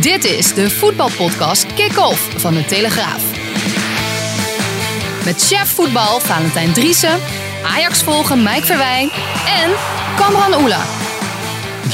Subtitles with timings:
[0.00, 3.24] Dit is de voetbalpodcast Kick-Off van de Telegraaf.
[5.24, 7.18] Met chef voetbal Valentijn Driessen,
[7.64, 9.08] Ajax volgen Mike Verwijn
[9.62, 9.70] en
[10.16, 10.82] Kamran Oela.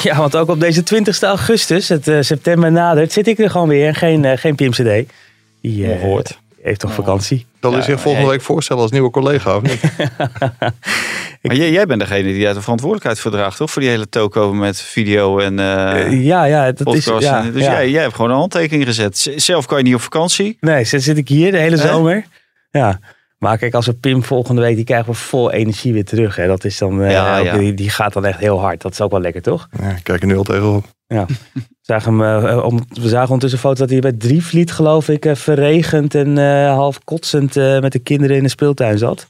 [0.02, 3.68] Ja, want ook op deze 20 augustus, het eh, september nadert, zit ik er gewoon
[3.68, 3.94] weer.
[3.94, 5.12] Geen, eh, geen Pim CD.
[5.60, 6.38] Die eh, Hoort.
[6.62, 7.46] heeft toch vakantie.
[7.70, 9.80] Zal hij zich volgende week voorstellen als nieuwe collega of niet?
[11.46, 13.70] Maar jij, jij bent degene die daar de verantwoordelijkheid voor draagt, toch?
[13.70, 17.04] Voor die hele toko met video en Eh, ja, ja, dat is...
[17.04, 17.72] Ja, dus ja.
[17.72, 19.32] Jij, jij hebt gewoon een handtekening gezet.
[19.36, 20.56] Zelf kan je niet op vakantie.
[20.60, 22.24] Nee, zit ik hier de hele zomer.
[22.70, 22.98] Ja.
[23.38, 26.36] Maar kijk, als we Pim volgende week, die krijgen we vol energie weer terug.
[26.36, 26.46] Hè.
[26.46, 27.58] Dat is dan, eh, Ja, ja.
[27.58, 28.82] Die, die gaat dan echt heel hard.
[28.82, 29.68] Dat is ook wel lekker, toch?
[29.80, 30.84] Ja, ik kijk er nu al tegenop.
[31.06, 31.26] Ja.
[31.80, 35.24] Zagen hem, eh, om, we zagen ondertussen een foto dat hij bij Drievliet, geloof ik,
[35.24, 39.26] eh, verregend en eh, half kotsend eh, met de kinderen in de speeltuin zat.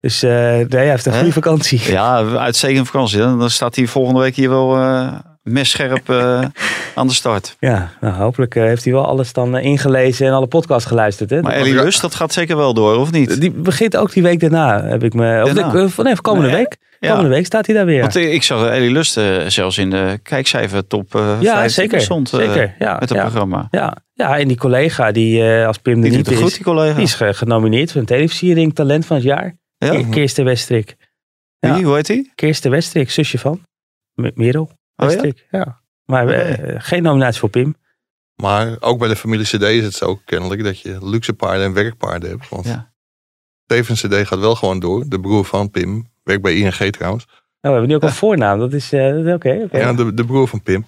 [0.00, 1.90] Dus eh, nee, hij heeft een goede vakantie.
[1.90, 3.18] Ja, uitstekende vakantie.
[3.18, 6.44] Dan staat hij volgende week hier wel eh messcherp eh,
[6.94, 7.56] aan de start.
[7.60, 11.30] Ja, nou, hopelijk eh, heeft hij wel alles dan eh, ingelezen en alle podcasts geluisterd.
[11.30, 11.42] Hè?
[11.42, 13.40] Maar Ellie Lust, dat gaat zeker wel door, of niet?
[13.40, 15.42] Die begint ook die week daarna, heb ik me.
[15.84, 16.76] Of nee, komende Nee, week.
[17.00, 17.08] ja.
[17.10, 18.00] Komende week staat hij daar weer.
[18.00, 22.00] Want ik zag Ellie Lust zelfs in de kijkcijfer top eh ja, 15 zeker.
[22.00, 22.74] stond zeker.
[22.78, 23.68] Ja, met het ja, programma.
[23.70, 26.94] ja, ja, en die collega die als Pim Die doet niet is, goed, die collega.
[26.94, 29.56] die is ge- genomineerd voor een televisiering talent van het jaar.
[29.78, 29.90] ja?
[29.90, 30.96] Ki- Kirsten Westrik.
[31.58, 32.32] Wie, hoe heet die?
[32.34, 33.60] Kirsten Westrik, zusje van
[34.14, 35.10] Merel Oh
[35.50, 35.80] ja?
[36.04, 37.76] Maar eh, geen nominatie voor Pim.
[38.34, 41.72] Maar ook bij de familie CD is het zo kennelijk dat je luxe paarden en
[41.72, 42.48] werkpaarden hebt.
[42.48, 42.92] Want Ja.
[43.64, 45.04] Steven CD gaat wel gewoon door.
[45.08, 46.10] De broer van Pim.
[46.22, 47.24] Werkt bij ING trouwens.
[47.24, 48.58] Oh, we hebben nu ook een voornaam.
[48.58, 49.60] Dat is eh, oké.
[49.64, 49.78] oké.
[49.78, 50.84] Ja, de, de broer van Pim.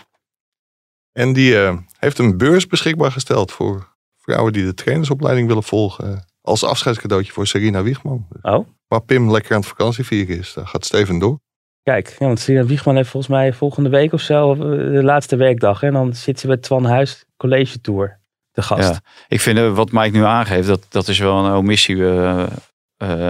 [1.13, 6.27] En die eh, heeft een beurs beschikbaar gesteld voor vrouwen die de trainersopleiding willen volgen.
[6.41, 8.27] Als afscheidscadeautje voor Serena Wiegman.
[8.43, 11.41] Oh, Waar Pim lekker aan het vakantievieren is, daar gaat Steven door.
[11.89, 12.17] Kijk.
[12.19, 14.59] Ja, want Sina Wiegman heeft volgens mij volgende week of zo eh,
[14.93, 15.81] de laatste werkdag.
[15.81, 18.19] hè, En dan zit ze bij Twan Huis College Tour
[18.53, 18.89] te gast.
[18.89, 19.01] Ja.
[19.29, 22.47] Ik vind eh, wat Mike nu aangeeft, dat, dat is wel een omissie eh,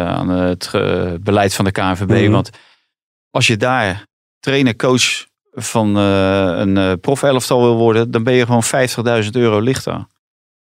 [0.07, 0.71] aan het
[1.21, 2.11] beleid van de KNVB.
[2.11, 2.31] Mhm.
[2.31, 2.51] Want
[3.31, 4.07] als je daar
[4.41, 10.07] trainer, coach van een profelftal wil worden, dan ben je gewoon 50.000 euro lichter.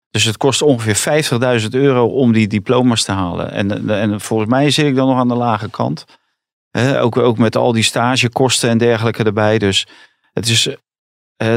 [0.10, 1.24] Dus het kost ongeveer
[1.62, 3.52] 50.000 euro om die diploma's te halen.
[3.52, 6.06] En, en volgens mij zit ik dan nog aan de lage kant.
[6.80, 9.58] Hè, ook, ook met al die stagekosten en dergelijke erbij.
[9.58, 9.88] Dus
[10.34, 10.70] het is,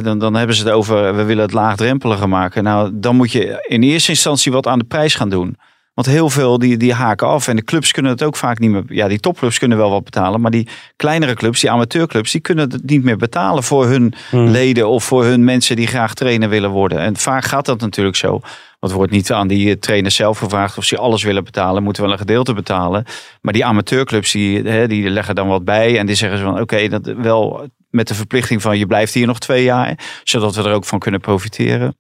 [0.03, 2.63] dan, dan hebben ze het over, we willen het laagdrempeliger maken.
[2.63, 5.57] Nou, dan moet je in eerste instantie wat aan de prijs gaan doen.
[5.95, 7.49] Want heel veel die, die haken af.
[7.49, 8.85] En de clubs kunnen het ook vaak niet meer.
[8.87, 10.41] Ja, die topclubs kunnen wel wat betalen.
[10.41, 14.49] Maar die kleinere clubs, die amateurclubs, die kunnen het niet meer betalen voor hun Hmm.
[14.49, 16.99] leden of voor hun mensen die graag trainer willen worden.
[16.99, 18.41] En vaak gaat dat natuurlijk zo.
[18.81, 21.83] Want wordt niet aan die trainers zelf gevraagd of ze alles willen betalen.
[21.83, 23.05] Moeten wel een gedeelte betalen.
[23.41, 25.99] Maar die amateurclubs die, hè, die leggen dan wat bij.
[25.99, 29.27] En die zeggen ze van oké, dat wel met de verplichting van je blijft hier
[29.27, 29.99] nog twee jaar.
[30.25, 31.95] Zodat we er ook van kunnen profiteren.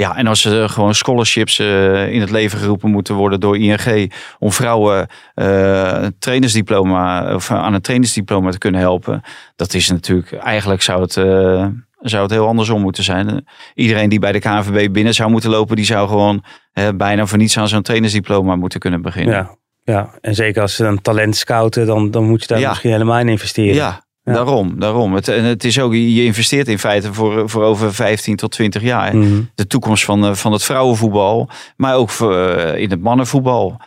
[0.00, 4.12] Ja, en als er gewoon scholarships eh, in het leven geroepen moeten worden door ING
[4.38, 9.22] om vrouwen eh, een trainersdiploma of aan een trainersdiploma te kunnen helpen,
[9.56, 11.66] dat is natuurlijk eigenlijk zou het, eh,
[12.00, 13.46] zou het heel andersom moeten zijn.
[13.74, 17.38] Iedereen die bij de KNVB binnen zou moeten lopen, die zou gewoon eh, bijna voor
[17.38, 19.34] niets aan zo'n trainersdiploma moeten kunnen beginnen.
[19.34, 22.68] Ja, ja, en zeker als ze een talent scouten, dan, dan moet je daar Ja.
[22.68, 23.74] misschien helemaal in investeren.
[23.74, 24.32] Ja, Ja.
[24.32, 24.78] daarom.
[24.80, 25.14] daarom.
[25.14, 28.82] Het, en het is ook, je investeert in feite voor, voor over 15 tot 20
[28.82, 29.16] jaar.
[29.16, 29.40] Mhm.
[29.54, 33.80] de toekomst van, eh, van het vrouwenvoetbal, maar ook voor, eh, in het mannenvoetbal.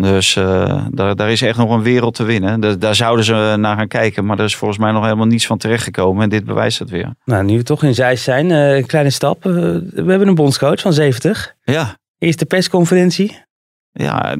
[0.00, 2.60] Dus eh, daar, daar is echt nog een wereld te winnen.
[2.60, 5.46] Daar, daar zouden ze naar gaan kijken, maar er is volgens mij nog helemaal niets
[5.46, 6.22] van terechtgekomen.
[6.22, 7.14] En dit bewijst het weer.
[7.24, 9.46] Nou, nu we toch in Zeist zijn, eh, een kleine stap.
[9.46, 11.54] Eh, we hebben een bondscoach van 70.
[11.62, 13.42] Ja, Eerste persconferentie.
[13.92, 14.36] ja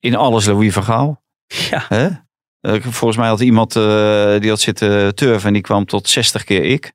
[0.00, 1.22] in alles Louis van Gaal.
[1.46, 2.08] Ja, Hè?
[2.80, 6.92] Volgens mij had iemand die had zitten turven en die kwam tot 60 keer ik.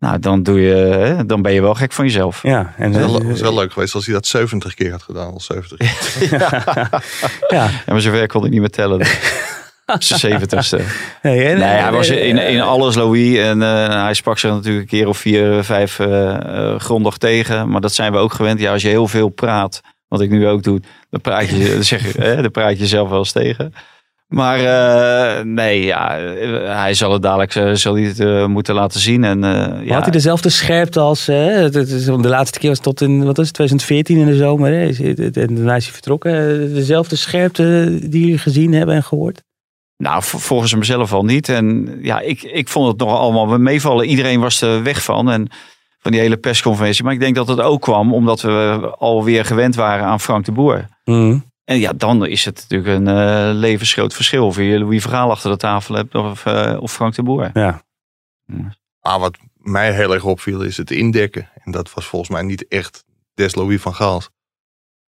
[0.00, 2.42] Nou, dan, doe je, hè, dan ben je wel gek van jezelf.
[2.42, 2.74] ja.
[2.76, 5.32] En, Het is wel, eh, wel leuk geweest als hij dat 70 keer had gedaan.
[5.32, 6.30] Al 70 keer.
[6.38, 6.88] ja.
[7.48, 9.06] Ja, maar zover kon hij niet meer tellen.
[9.98, 10.80] Zijn zeventigste.
[11.22, 13.38] Nee, en, Nee, hij eh, was in, eh, in alles Louis.
[13.38, 17.68] En eh, hij sprak zich natuurlijk een keer of vier, vijf eh, eh, grondig tegen.
[17.68, 18.60] Maar dat zijn we ook gewend.
[18.60, 20.80] Ja, als je heel veel praat, wat ik nu ook doe,
[21.10, 23.74] dan praat je, zeg dan praat je zelf wel eens tegen.
[24.30, 26.18] Maar eh, nee, ja,
[26.64, 29.24] hij zal het dadelijk eh, zal hij het, eh, moeten laten zien.
[29.24, 29.40] En,
[29.84, 31.28] ja, Had hij dezelfde scherpte als...
[31.28, 34.72] is- de laatste keer was tot in, wat was het, 2014 in de zomer.
[34.72, 34.84] Hè?
[34.84, 36.32] Is En daarna is hij vertrokken.
[36.74, 39.42] Dezelfde scherpte die jullie gezien hebben en gehoord?
[39.96, 41.48] Nou, volgens hemzelf al niet.
[41.48, 44.06] En ja, ik, ik vond het nog allemaal meevallen.
[44.06, 45.30] Iedereen was er weg van.
[45.30, 45.48] En
[45.98, 47.04] van die hele persconferentie.
[47.04, 50.52] Maar ik denk dat het ook kwam omdat we alweer gewend waren aan Frank de
[50.52, 50.84] Boer.
[51.70, 54.46] En ja, dan is het natuurlijk een eh, levensgroot verschil.
[54.46, 57.50] Of je Louis Verhaal achter de tafel hebt of, eh, of Frank de Boer.
[57.52, 57.82] Ja.
[59.00, 61.48] Ah, wat mij heel erg opviel is het indekken.
[61.64, 64.30] En dat was volgens mij niet echt des Louis van Gaals.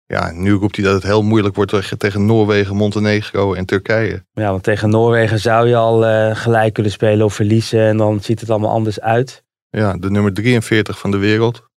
[0.06, 4.24] Ja, nu roept hij dat het heel moeilijk wordt tegen- tegen Noorwegen, Montenegro en Turkije.
[4.32, 7.80] Ja, want tegen Noorwegen zou je al eh, gelijk kunnen spelen of verliezen.
[7.80, 9.44] En dan ziet het allemaal anders uit.
[9.70, 11.70] Ja, de nummer 43 van de wereld.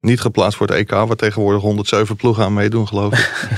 [0.00, 3.48] Niet geplaatst voor het EK, waar tegenwoordig 107 ploegen aan meedoen, geloof ik.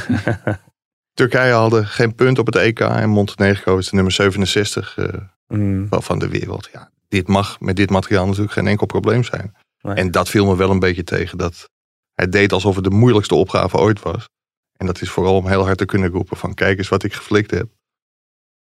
[1.15, 5.09] Turkije hadden geen punt op het EK en Montenegro is de nummer 67 eh,
[5.49, 6.69] Mm, van- de wereld.
[6.73, 9.55] Ja, dit mag met dit materiaal natuurlijk geen enkel probleem zijn.
[9.81, 9.95] Nee.
[9.95, 11.39] En dat viel me wel een beetje tegen.
[11.39, 11.69] Dat
[12.15, 14.29] hij deed alsof het de moeilijkste opgave ooit was.
[14.77, 17.13] En dat is vooral om heel hard te kunnen roepen van kijk eens wat ik
[17.13, 17.69] geflikt heb.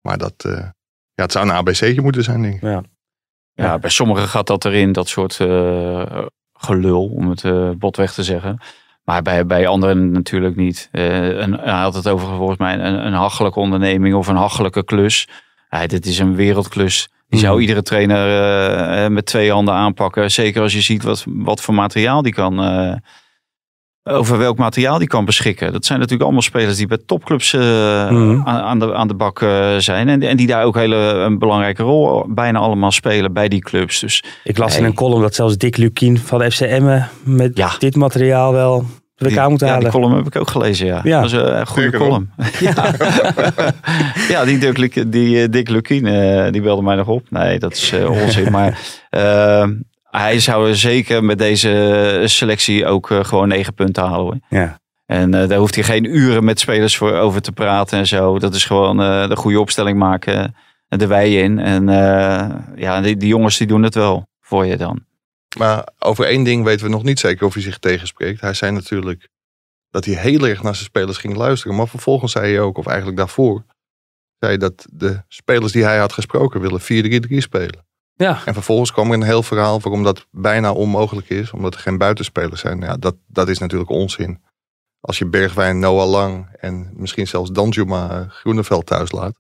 [0.02, 0.52] Maar dat, eh,
[1.14, 2.62] ja, het zou een ABC'tje moeten zijn denk ik.
[2.62, 2.84] ja.
[3.54, 7.44] Ja, bij sommigen gaat dat erin, dat soort eh, gelul, om het
[7.80, 8.60] botweg te zeggen.
[9.08, 10.90] Maar bij, bij anderen natuurlijk niet.
[10.92, 14.84] Eh, een, hij had het over volgens mij een, een hachelijke onderneming of een hachelijke
[14.84, 15.28] klus.
[15.86, 17.10] Dit is een wereldklus.
[17.30, 17.62] Die zou Mhm.
[17.62, 20.32] iedere trainer eh, eh, met twee handen aanpakken.
[20.32, 22.56] Zeker als je ziet wat, wat voor materiaal die kan.
[24.08, 25.72] Over welk materiaal die kan beschikken.
[25.74, 27.62] Dat zijn natuurlijk allemaal spelers die bij topclubs eh,
[28.10, 28.42] Mhm.
[28.48, 30.10] aan, aan, de, aan de bak eh, zijn.
[30.10, 34.00] En, en die daar ook hele, een belangrijke rol bijna allemaal spelen bij die clubs.
[34.00, 37.58] Dus Ik las in een column dat zelfs Dick Lukien van de FC Emmen met
[37.58, 37.70] Ja.
[37.80, 39.92] dit materiaal wel de Die- moet ja, die halen.
[39.92, 41.00] column heb ik ook gelezen, ja.
[41.04, 41.22] Ja.
[41.22, 42.30] Dat is een goede column.
[44.30, 47.22] ja, die Dick, die, eh, Dick Lukien, eh, die belde mij nog op.
[47.30, 48.52] Nee, dat is onzin.
[48.52, 48.80] maar
[50.10, 54.26] hij zou zeker met deze selectie ook eh, gewoon negen punten halen.
[54.26, 54.40] Hoor.
[54.50, 54.80] Ja.
[55.08, 58.40] En eh, daar hoeft hij geen uren met spelers voor over te praten en zo.
[58.40, 60.56] Dat is gewoon eh, de goede opstelling maken.
[60.88, 61.60] En de wij in.
[61.60, 65.06] En eh, ja, die, die jongens die doen het wel voor je dan.
[65.58, 68.42] Maar over één ding weten we nog niet zeker of hij zich tegenspreekt.
[68.42, 69.28] Hij zei natuurlijk
[69.90, 71.76] dat hij heel erg naar zijn spelers ging luisteren.
[71.76, 73.64] Maar vervolgens zei hij ook, of eigenlijk daarvoor,
[74.40, 76.82] zei hij dat de spelers die hij had gesproken willen
[77.32, 77.87] 4-3-3 spelen.
[78.18, 78.42] Ja.
[78.46, 81.98] En vervolgens kwam er een heel verhaal waarom dat bijna onmogelijk is, omdat er geen
[81.98, 82.80] buitenspelers zijn.
[82.80, 84.42] Ja, dat, dat is natuurlijk onzin.
[85.00, 89.40] Als je Bergwijn, Noah Lang en misschien zelfs Danjuma eh, Groeneveld thuis laat.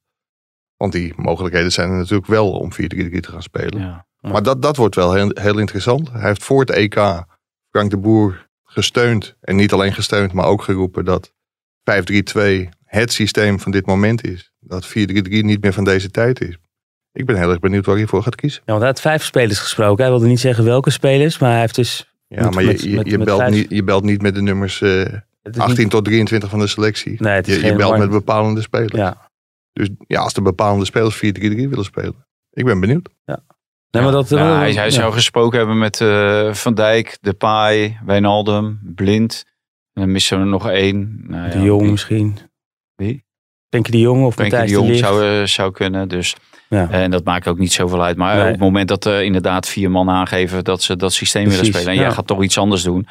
[0.75, 3.79] Want die mogelijkheden zijn er natuurlijk wel om 4-3-3 te gaan spelen.
[3.79, 4.05] Ja.
[4.21, 6.11] Maar dat, dat wordt wel heel, heel interessant.
[6.11, 7.23] Hij heeft voor het EK
[7.69, 9.35] Frank de Boer gesteund.
[9.41, 11.33] En niet alleen gesteund, maar ook geroepen dat
[11.79, 14.51] 5-3-2 het systeem van dit moment is.
[14.59, 16.57] Dat 4-3-3 niet meer van deze tijd is.
[17.17, 18.59] Ik ben heel erg benieuwd waar hij voor gaat kiezen.
[18.65, 20.03] Ja, want hij had vijf spelers gesproken.
[20.03, 22.11] Hij wilde niet zeggen welke spelers, maar hij heeft dus...
[22.27, 24.35] Ja, maar je, met- je, met- je, met belt vijf- niet, je belt niet met
[24.35, 24.89] de nummers eh,
[25.41, 27.15] het is 18 niet- tot 23 van de selectie.
[27.21, 28.91] Nee, het is je, je belt warm- met bepalende spelers.
[28.93, 29.29] Ja.
[29.73, 31.19] Dus ja, als de bepalende spelers 4-3-3
[31.69, 32.25] willen spelen.
[32.51, 33.09] Ik ben benieuwd.
[33.89, 34.89] Nee, maar dat, Nou, hij, hij ja.
[34.89, 39.43] zou gesproken hebben met eh, Van Dijk, Depay, Wijnaldum, Blind.
[39.93, 41.23] En dan missen we er nog één.
[41.27, 42.37] Nou, De ja, Jong wie- misschien.
[42.95, 43.25] Wie?
[43.69, 46.07] Frenkie de Jong of Matthijs de de Jong zou, eh, zou kunnen.
[46.07, 46.35] Dus,
[46.69, 46.89] Ja.
[46.89, 48.17] En dat maakt ook niet zoveel uit.
[48.17, 48.43] Maar Nee.
[48.43, 51.87] op het moment dat er inderdaad vier man aangeven dat ze dat systeem willen spelen.
[51.87, 53.07] En jij gaat toch iets anders doen.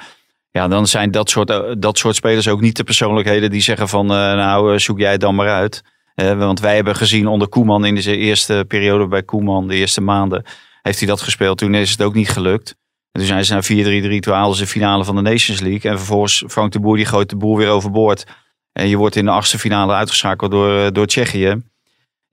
[0.50, 3.88] Ja, dan zijn dat soort, eh, dat soort spelers ook niet de persoonlijkheden die zeggen
[3.88, 5.83] van eh, nou eh, zoek jij het dan maar uit.
[6.14, 10.00] Eh, want wij hebben gezien onder Koeman in de eerste periode bij Koeman, de eerste
[10.00, 10.45] maanden,
[10.83, 11.59] heeft hij dat gespeeld.
[11.59, 12.69] Toen is het ook niet gelukt.
[13.12, 15.90] En toen zijn ze naar 4-3-3, toen haalden ze de finale van de Nations League.
[15.90, 18.25] En vervolgens Frank de Boer, die gooit de boel weer overboord.
[18.73, 21.62] En je wordt in de achtste finale uitgeschakeld door, eh, door Tsjechië.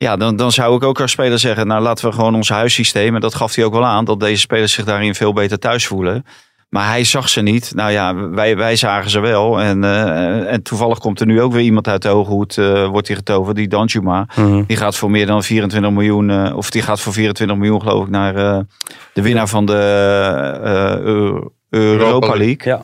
[0.04, 3.16] Ja, dan, dan zou ik ook als speler zeggen, nou laten we gewoon ons huissysteem.
[3.16, 5.88] En dat gaf hij ook wel aan, dat deze spelers zich daarin veel beter thuis
[5.88, 6.26] voelen.
[6.70, 7.72] Maar hij zag ze niet.
[7.76, 9.62] Nou ja, wij, wij zagen ze wel.
[9.62, 12.88] En, eh, en toevallig komt er nu ook weer iemand uit de hoge hoed, eh,
[12.88, 14.26] wordt hij getoverd, die Danjuma.
[14.36, 14.64] Mhm.
[14.68, 18.04] Die gaat voor meer dan 24 miljoen, eh, of die gaat voor 24 miljoen geloof
[18.06, 18.60] ik naar eh,
[19.14, 19.78] de winnaar van de
[20.64, 22.58] eh, Eu- Europa League.
[22.64, 22.84] Ja.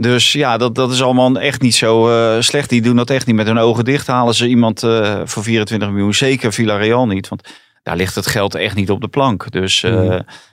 [0.00, 2.68] Dus ja, dat, dat is allemaal echt niet zo eh, slecht.
[2.68, 4.06] Die doen dat echt niet met hun ogen dicht.
[4.06, 6.14] Halen ze iemand eh, voor 24 miljoen.
[6.14, 7.28] Zeker Villarreal niet.
[7.28, 7.48] Want
[7.82, 9.50] daar ligt het geld echt niet op de plank.
[9.50, 10.02] Dus eh, Mhm.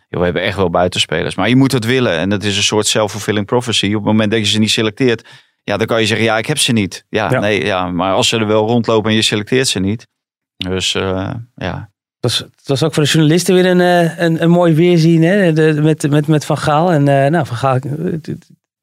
[0.09, 1.35] joh, we hebben echt wel buitenspelers.
[1.35, 2.11] Maar je moet het willen.
[2.17, 3.85] En dat is een soort self-fulfilling prophecy.
[3.87, 5.27] Op het moment dat je ze niet selecteert.
[5.63, 7.05] Ja, dan kan je zeggen, ja, ik heb ze niet.
[7.09, 7.39] Ja, Ja.
[7.39, 7.87] nee, ja.
[7.91, 10.07] Maar als ze er wel rondlopen en je selecteert ze niet.
[10.57, 10.91] Dus
[11.55, 11.89] ja.
[12.19, 13.79] Het was, het was ook voor de journalisten weer een,
[14.23, 15.53] een, een mooi weerzien hè?
[15.53, 16.91] De, met, met, met Van Gaal.
[16.91, 17.79] En nou, Van Gaal,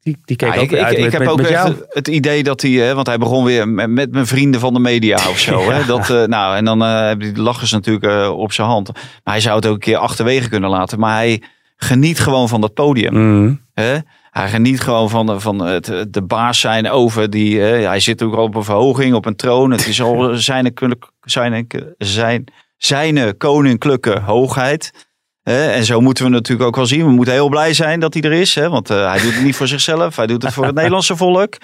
[0.02, 1.68] Die, die keek Ja, ook ik, ik, uit ik met, heb met, ook met jou.
[1.68, 4.74] echt het idee dat hij, hè, want hij begon weer met, met mijn vrienden van
[4.74, 5.60] de media of zo.
[5.70, 5.84] Hè?
[5.84, 8.90] Dat, eh, nou, en dan eh, hebben die lachers natuurlijk eh, op zijn hand.
[8.92, 10.98] Maar hij zou het ook een keer achterwege kunnen laten.
[10.98, 11.42] Maar hij
[11.76, 13.14] geniet gewoon van dat podium.
[13.14, 13.60] Mm.
[13.74, 13.96] Hè?
[14.30, 17.60] Hij geniet gewoon van, de- van het, de baas zijn over die.
[17.60, 19.70] hè, hij zit ook op een verhoging, op een troon.
[19.70, 20.72] Het is al zijn,
[21.20, 21.66] zijn,
[21.98, 22.44] zijn,
[22.76, 25.10] zijn koninklijke hoogheid.
[25.42, 25.70] Hè?
[25.70, 27.04] En zo moeten we natuurlijk ook wel zien.
[27.04, 28.54] We moeten heel blij zijn dat hij er is.
[28.54, 28.68] Hè?
[28.68, 30.16] Want eh, hij doet het niet voor zichzelf.
[30.16, 31.54] Hij doet het voor het Nederlandse volk.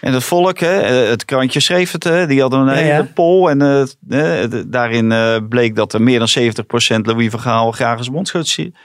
[0.00, 0.78] En het volk, hè?
[0.78, 2.04] eh, het krantje schreef het.
[2.04, 2.26] Hè?
[2.26, 3.08] Die hadden een hele ja.
[3.14, 3.48] poll.
[3.50, 6.28] En eh, eh, daarin eh, bleek dat er meer dan
[6.98, 8.76] 70% Louis van Gaal graag als bondscoach ziet.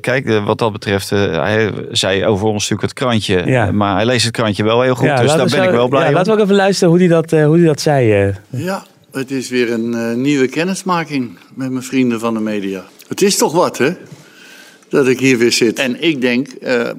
[0.00, 3.42] Kijk, wat dat betreft, eh, hij zei over ons natuurlijk het krantje.
[3.46, 3.72] Ja.
[3.72, 5.06] Maar hij leest het krantje wel heel goed.
[5.06, 6.14] Ja, dus daar ben zo- ik wel blij ja, om.
[6.14, 8.12] Laten we ook even luisteren hoe hij dat, eh, hoe die dat zei.
[8.28, 8.34] eh.
[8.48, 12.84] Ja, het is weer een eh, nieuwe kennismaking met mijn vrienden van de media.
[13.08, 13.92] Het is toch wat, hè?
[14.88, 15.78] Dat ik hier weer zit.
[15.78, 16.94] En ik denk, eh, eh,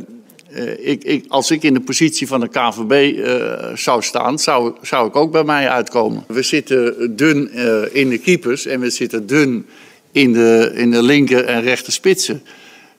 [0.78, 5.08] ik, ik, als ik in de positie van de KVB eh, zou staan, zou, zou
[5.08, 6.24] ik ook bij mij uitkomen.
[6.28, 7.54] We zitten dun
[7.94, 9.66] in de keepers en we zitten dun
[10.12, 12.44] in de, in de linker en rechter spitsen.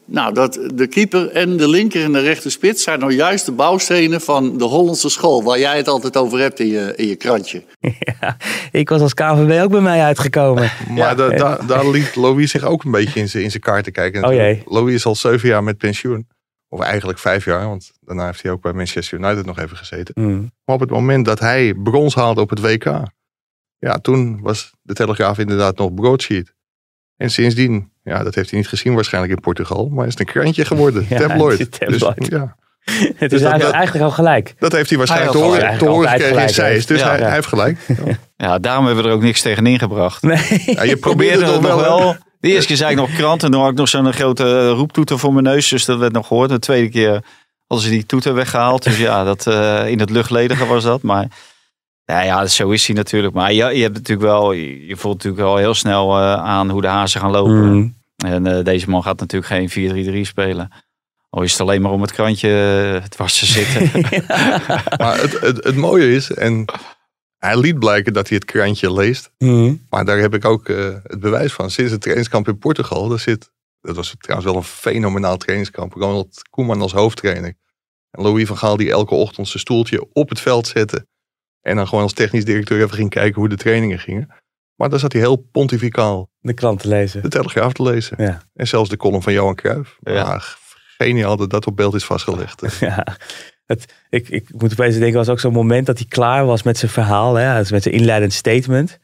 [0.06, 3.52] Nou, dat, de keeper en de linker en de rechter spits zijn nou juist de
[3.52, 7.16] bouwstenen van de Hollandse school, waar jij het altijd over hebt in je, in je
[7.16, 7.62] krantje.
[8.20, 8.36] ja,
[8.70, 10.70] ik was als KVB ook bij mij uitgekomen.
[10.96, 13.84] Maar da- da- daar liet Louis zich ook een beetje in zijn, in zijn kaart
[13.84, 14.24] te kijken.
[14.24, 14.62] Oh jee.
[14.66, 16.26] Louis is al zeven jaar met pensioen.
[16.68, 20.14] Of eigenlijk vijf jaar, want daarna heeft hij ook bij Manchester United nog even gezeten.
[20.24, 20.52] Mm.
[20.64, 22.84] Maar op het moment dat hij brons haalde op het WK,
[23.78, 26.54] ja, toen was de Telegraaf inderdaad nog broadsheet.
[27.16, 30.26] En sindsdien, ja, dat heeft hij niet gezien waarschijnlijk in Portugal, maar is het een
[30.34, 31.58] krantje geworden, Ja, tabloid.
[31.58, 32.16] het is tabloid.
[32.16, 32.56] Dus, ja,
[33.16, 34.54] Het is eigenlijk, dat- eigenlijk al gelijk.
[34.58, 35.78] dat heeft hij waarschijnlijk Hij gelijk.
[35.78, 36.88] te horen Altijd gekregen in gelijk Zeist.
[36.88, 37.24] Dus hij, Ja.
[37.24, 37.78] hij heeft gelijk.
[38.06, 38.16] Ja.
[38.36, 40.22] Ja, daarom hebben we er ook niks tegen ingebracht.
[40.22, 40.62] Nee.
[40.66, 41.98] Ja, je probeerde het het nog wel.
[41.98, 42.16] wel.
[42.40, 44.68] De eerste keer zei ik nog krant en dan had ik nog zo'n grote eh,
[44.70, 45.68] roeptoeter voor mijn neus.
[45.68, 46.50] Dus dat werd nog gehoord.
[46.50, 47.22] De tweede keer
[47.66, 48.82] hadden ze die toeter weggehaald.
[48.82, 51.02] Dus ja, dat, eh, in het luchtledige was dat.
[51.02, 51.26] Maar
[52.04, 53.34] ja, ja, zo is hij natuurlijk.
[53.34, 56.80] Maar je, je hebt natuurlijk wel, je voelt natuurlijk wel heel snel eh, aan hoe
[56.80, 57.72] de hazen gaan lopen.
[57.72, 57.94] Mm.
[58.16, 60.70] En eh, deze man gaat natuurlijk geen 4-3-3 spelen.
[61.30, 62.50] Al is het alleen maar om het krantje
[63.02, 63.90] eh, dwars te zitten.
[65.00, 66.64] Maar het, het, het mooie is, en
[67.38, 69.30] hij liet blijken dat hij het krantje leest.
[69.38, 69.86] Mm.
[69.90, 71.70] Maar daar heb ik ook eh, het bewijs van.
[71.70, 75.92] Sinds het trainingskamp in Portugal, daar zit, dat was trouwens wel een fenomenaal trainingskamp.
[75.92, 77.54] Ronald Koeman als hoofdtrainer.
[78.10, 81.06] En Louis van Gaal die elke ochtend zijn stoeltje op het veld zette.
[81.64, 84.28] En dan gewoon als technisch directeur even ging kijken hoe de trainingen gingen.
[84.74, 87.22] Maar daar zat hij heel pontificaal De krant te lezen.
[87.22, 88.22] de Telegraaf te lezen.
[88.22, 88.42] Ja.
[88.54, 89.98] En zelfs de column van Johan Cruijff.
[90.00, 90.12] Ja.
[90.12, 90.40] Ja.
[90.98, 92.62] geniaal dat dat op beeld is vastgelegd.
[92.80, 93.06] Ja,
[93.66, 96.78] het, ik, ik moet opeens denken, was ook zo'n moment dat hij klaar was met
[96.78, 97.34] zijn verhaal.
[97.34, 98.98] Hè, met zijn inleidend statement.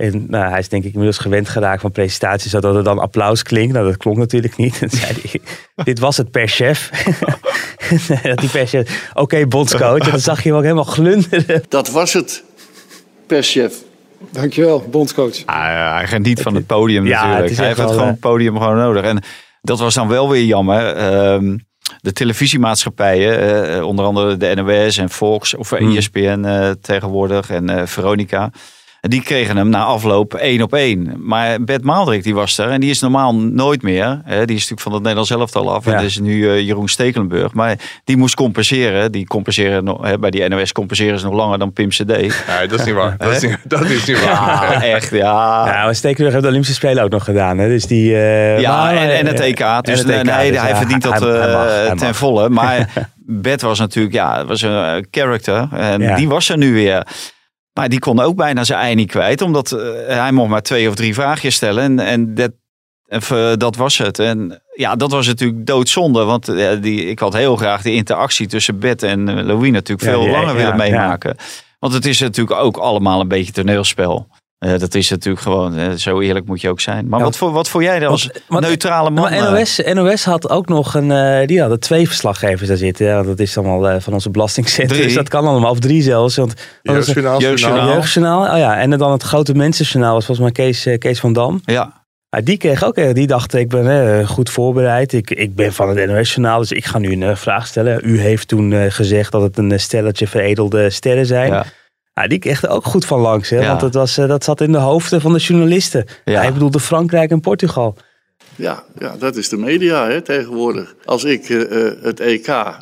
[0.00, 3.42] En nou, hij is denk ik inmiddels gewend geraakt van presentaties, zodat er dan applaus
[3.42, 3.72] klinkt.
[3.72, 4.80] Nou, dat klonk natuurlijk niet.
[4.80, 5.40] Dan zei hij,
[5.84, 6.90] dit was het per chef.
[8.22, 10.04] dat die perschef, oké bondscoach.
[10.04, 11.62] En dan zag je hem ook helemaal glunderen.
[11.68, 12.44] Dat was het,
[13.26, 13.74] perschef.
[14.30, 15.44] Dankjewel, bondscoach.
[15.44, 17.48] Ah, hij geniet van het podium Ja, natuurlijk.
[17.48, 19.04] het hij heeft het gewoon eh, het podium gewoon nodig.
[19.04, 19.22] En
[19.60, 20.96] dat was dan wel weer jammer.
[20.96, 21.56] Ehm,
[22.00, 25.96] de televisiemaatschappijen, eh, onder andere de NOS en Fox of Hmm.
[25.96, 28.50] ESPN eh, tegenwoordig en eh, Veronica.
[29.00, 31.12] En Die kregen hem na afloop één op één.
[31.18, 34.20] Maar Bert Maaldrik die was er en die is normaal nooit meer.
[34.24, 35.86] Hè, die is natuurlijk van het Nederlands elftal af.
[35.86, 35.96] En Ja.
[35.98, 37.52] dat is nu eh, Jeroen Stekelenburg.
[37.52, 39.12] Maar die moest compenseren.
[39.12, 42.06] Die compenseren nog, hè, bij die NOS compenseren ze nog langer dan Pim CD.
[42.06, 42.30] Nee,
[42.68, 43.14] dat is niet waar.
[43.18, 44.72] Dat is niet, dat is niet waar.
[44.72, 45.10] Ja, echt.
[45.10, 47.58] Ja, Ja, maar Stekelenburg heeft de Olympische Spelen ook nog gedaan.
[47.58, 47.68] Hè?
[47.68, 49.58] Dus die, eh, Ja, maar, en, en het EK.
[49.58, 51.86] Dus en het EK, nee, dus hij ja, verdient dat hij- hij mag, eh, hij
[51.96, 52.16] ten mag.
[52.16, 52.48] volle.
[52.48, 52.88] Maar
[53.26, 55.68] Bert was natuurlijk, ja, was een eh, character.
[55.72, 56.16] En Ja.
[56.16, 57.06] die was er nu weer.
[57.80, 59.42] Maar die kon ook bijna zijn ei niet kwijt.
[59.42, 61.82] Omdat eh, hij mocht maar twee of drie vraagjes stellen.
[61.82, 62.52] En, en dat,
[63.08, 64.18] even, dat was het.
[64.18, 66.24] En ja, dat was natuurlijk doodzonde.
[66.24, 70.08] Want eh, die, ik had heel graag die interactie tussen Bert en eh, Louis natuurlijk
[70.08, 71.36] Ja, veel langer willen meemaken.
[71.78, 74.28] Want het is natuurlijk ook allemaal een beetje toneelspel.
[74.60, 77.08] Eh, dat is natuurlijk gewoon, eh, zo eerlijk moet je ook zijn.
[77.08, 79.22] Maar Ja, wat, voor, wat voor jij dan als want- neutrale man?
[79.22, 79.52] Maar eh?
[79.52, 83.06] NOS, NOS had ook nog een, eh, die hadden twee verslaggevers daar zitten.
[83.06, 84.88] Ja, dat is allemaal eh, van onze belastingcentrum.
[84.88, 85.02] Drie.
[85.02, 86.36] Dus dat kan allemaal, of drie zelfs.
[86.36, 87.78] Want Jeugdjournaal, Jeugdjournaal.
[87.78, 87.96] journaal.
[87.96, 88.42] jeugdjournaal.
[88.52, 91.60] Oh ja, en dan het grote mensenjournaal was volgens mij Kees, eh, Kees van Dam.
[91.64, 92.04] Ja,
[92.44, 95.12] die kreeg ook, die dacht ik ben goed voorbereid.
[95.12, 98.00] Ik, ik ben van het NOS-journaal, dus ik ga nu een vraag stellen.
[98.04, 101.52] U heeft toen eh, gezegd dat het een stelletje veredelde sterren zijn.
[101.52, 101.64] ja,
[102.12, 103.50] Ah, die kreeg er ook goed van langs.
[103.50, 103.58] Hè?
[103.60, 103.66] Ja.
[103.66, 106.06] Want dat, was, eh, dat zat in de hoofden van de journalisten.
[106.24, 106.40] Ja.
[106.40, 107.96] Hij bedoelde Frankrijk en Portugal.
[108.56, 110.94] Ja, ja, dat is de media hè, tegenwoordig.
[111.04, 112.76] Als ik eh, eh, het EK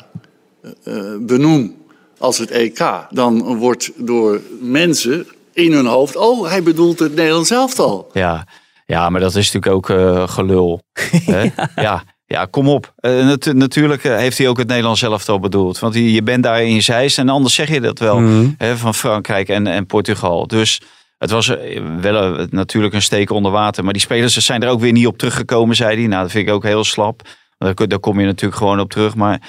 [1.19, 1.77] benoem
[2.17, 6.15] als het EK, dan wordt door mensen in hun hoofd...
[6.15, 8.09] oh, hij bedoelt het Nederlands elftal.
[8.13, 8.47] ja.
[8.85, 10.81] Ja, maar dat is natuurlijk ook gelul.
[11.25, 11.49] Hè?
[11.87, 12.03] ja.
[12.31, 12.93] Ja, kom op.
[13.01, 15.79] Uh, natu natuurlijk uh, heeft hij ook het Nederlands zelf al bedoeld.
[15.79, 18.19] Want je bent daar in Zeist en anders zeg je dat wel.
[18.19, 18.49] Mhm.
[18.57, 20.47] Hè, van Frankrijk en, en Portugal.
[20.47, 20.81] Dus
[21.17, 23.83] het was uh, wel natuurlijk een steek onder water.
[23.83, 26.07] Maar die spelers zijn er ook weer niet op teruggekomen, zei hij.
[26.07, 27.21] Nou, dat vind ik ook heel slap.
[27.57, 29.15] Daar, daar kom je natuurlijk gewoon op terug.
[29.15, 29.41] Maar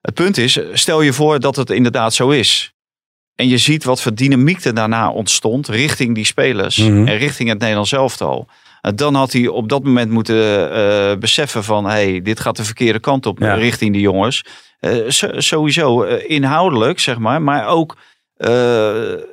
[0.00, 2.72] het punt is, stel je voor dat het inderdaad zo is.
[3.34, 6.76] En je ziet wat voor dynamiek er daarna ontstond richting die spelers.
[6.76, 7.06] Mhm.
[7.06, 8.48] En richting het Nederlands elftal.
[8.80, 10.36] Dan had hij op dat moment moeten
[10.72, 11.84] uh, beseffen van...
[11.84, 13.54] hey, dit gaat de verkeerde kant op Ja.
[13.54, 14.44] richting die jongens.
[15.08, 17.42] So, sowieso inhoudelijk, zeg maar.
[17.42, 17.96] Maar ook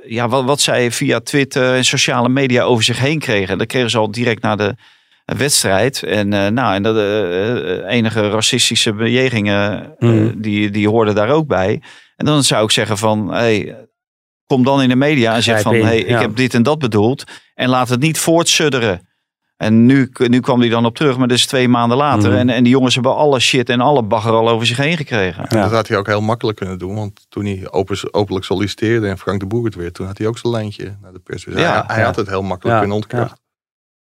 [0.06, 3.58] ja, wat, wat zij via Twitter en sociale media over zich heen kregen.
[3.58, 4.76] Dat kregen ze al direct na de
[5.26, 6.04] wedstrijd.
[6.04, 6.96] En, nou, en dat,
[7.88, 10.32] enige racistische bejegingen, Mhm.
[10.42, 11.82] die, die hoorden daar ook bij.
[12.16, 13.34] En dan zou ik zeggen van...
[13.34, 13.76] Hey,
[14.46, 15.76] kom dan in de media en zeg van...
[15.76, 17.24] hey, ik heb dit en dat bedoeld.
[17.54, 19.08] En laat het niet voortsudderen.
[19.58, 22.30] En nu, nu kwam hij dan op terug, maar dat is twee maanden later.
[22.30, 22.40] Mhm.
[22.40, 25.48] En, en die jongens hebben alle shit en alle bagger al over zich heen gekregen.
[25.48, 26.96] En dat had hij ook heel makkelijk kunnen doen.
[26.96, 30.28] Want toen hij open, openlijk solliciteerde en Frank de Boer het weer, toen had hij
[30.28, 31.44] ook zijn lijntje naar de pers.
[31.44, 32.06] Dus Ja, hij, hij ja.
[32.06, 33.38] had het heel makkelijk Ja, kunnen ontkrachten.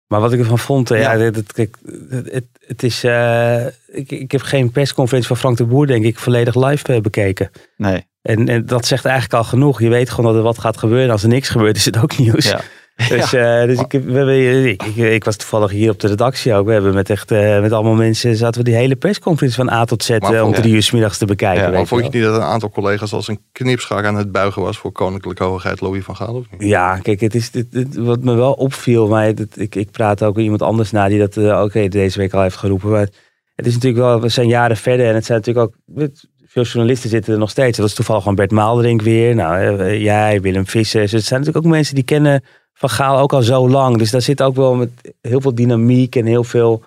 [0.08, 3.04] Maar wat ik ervan vond, eh, ja, het, het, het is.
[3.04, 7.02] eh, ik, ik heb geen persconferentie van Frank de Boer, denk ik, volledig live eh,
[7.02, 7.50] bekeken.
[7.78, 8.08] Nee.
[8.22, 9.82] En, en dat zegt eigenlijk al genoeg.
[9.82, 11.12] Je weet gewoon dat er wat gaat gebeuren.
[11.12, 12.46] Als er niks gebeurt, is het ook nieuws.
[12.50, 12.62] Ja.
[13.08, 16.54] Dus, eh, dus ik, we hebben, ik, ik, ik was toevallig hier op de redactie
[16.54, 16.66] ook.
[16.66, 19.86] We hebben met echt eh, met allemaal mensen zaten we die hele persconferentie van A
[19.86, 21.64] tot Z eh, om drie uur 's middags te bekijken.
[21.64, 24.62] Ja, Maar vond je niet dat een aantal collega's als een knipschaar aan het buigen
[24.62, 26.70] was voor koninklijke hoogheid Louis van Gaal of niet?
[26.70, 30.24] Ja, kijk, het is dit, dit- wat me wel opviel, maar het- ik, ik praat
[30.24, 32.90] ook met iemand anders na die dat eh, ook eh, deze week al heeft geroepen.
[32.90, 33.08] Maar
[33.56, 36.08] het is natuurlijk wel, we zijn jaren verder en het zijn natuurlijk ook,
[36.48, 37.78] veel journalisten zitten er nog steeds.
[37.78, 39.36] Dat is toevallig gewoon Bert Maalderink weer.
[39.36, 41.12] Nou, jij, Willem Vissers.
[41.12, 42.44] Het zijn natuurlijk ook mensen die kennen
[42.80, 43.98] Van Gaal ook al zo lang.
[43.98, 44.90] Dus daar zit ook wel met
[45.22, 46.84] heel veel dynamiek en heel veel...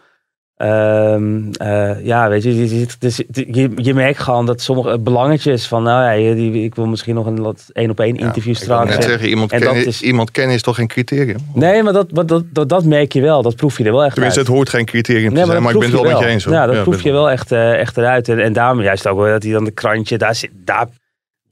[0.57, 5.67] ehm, eh, ja, weet je, je, er zit- je, je merkt gewoon dat sommige belangetjes
[5.69, 8.53] van, nou ja, die, ik wil misschien nog een wat één op één Ja, interview
[8.53, 8.91] ik straks.
[8.95, 11.37] net zeggen, iemand, En dat kennen, is- iemand kennen is toch geen criterium?
[11.55, 13.43] Nee, maar dat, maar dat, dat, dat merk je wel.
[13.43, 14.49] Dat proef je er wel echt Tenminste, uit.
[14.49, 16.45] het hoort geen criterium te Nee, zijn, maar, ik ben het wel met je eens.
[16.45, 16.55] hoor.
[16.55, 18.29] Ja, dat ik proef je wel echt, eh, echt eruit.
[18.29, 20.89] En, en daarom juist ook wel dat hij dan de krantje, daar zit, daar,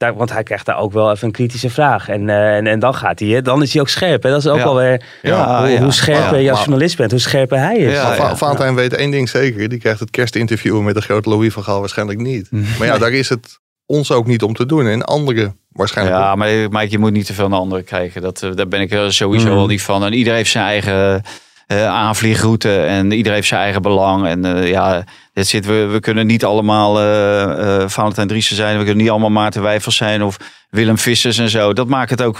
[0.01, 2.09] daar, want hij krijgt daar ook wel even een kritische vraag.
[2.09, 4.23] En, eh, en, en dan gaat hij, hè, dan is hij ook scherp.
[4.23, 4.29] Hè.
[4.29, 4.63] Dat is ook Ja.
[4.63, 5.81] wel weer Ja, hoe, ja.
[5.81, 7.93] hoe scherper Ja, je als journalist bent, hoe scherper hij is.
[7.93, 8.35] Ja.
[8.35, 9.69] Valentijn weet één ding zeker.
[9.69, 12.49] Die krijgt het kerstinterview met de grote Louis van Gaal waarschijnlijk niet.
[12.51, 14.87] Maar ja, daar is het ons ook niet om te doen.
[14.87, 16.37] En anderen waarschijnlijk Ja, ook.
[16.37, 18.21] maar Mike, je moet niet te veel naar anderen kijken.
[18.21, 19.55] Dat, eh, daar ben ik sowieso Mm.
[19.55, 20.03] wel niet van.
[20.05, 21.23] En iedereen heeft zijn eigen
[21.71, 24.27] eh, aanvliegroute en iedereen heeft zijn eigen belang.
[24.27, 25.03] En eh, ja,
[25.33, 28.77] dit zit, we, we kunnen niet allemaal eh Valentijn Driessen zijn.
[28.77, 30.37] We kunnen niet allemaal Maarten Wijfels zijn of
[30.69, 31.73] Willem Vissers en zo.
[31.73, 32.37] Dat maakt het ook,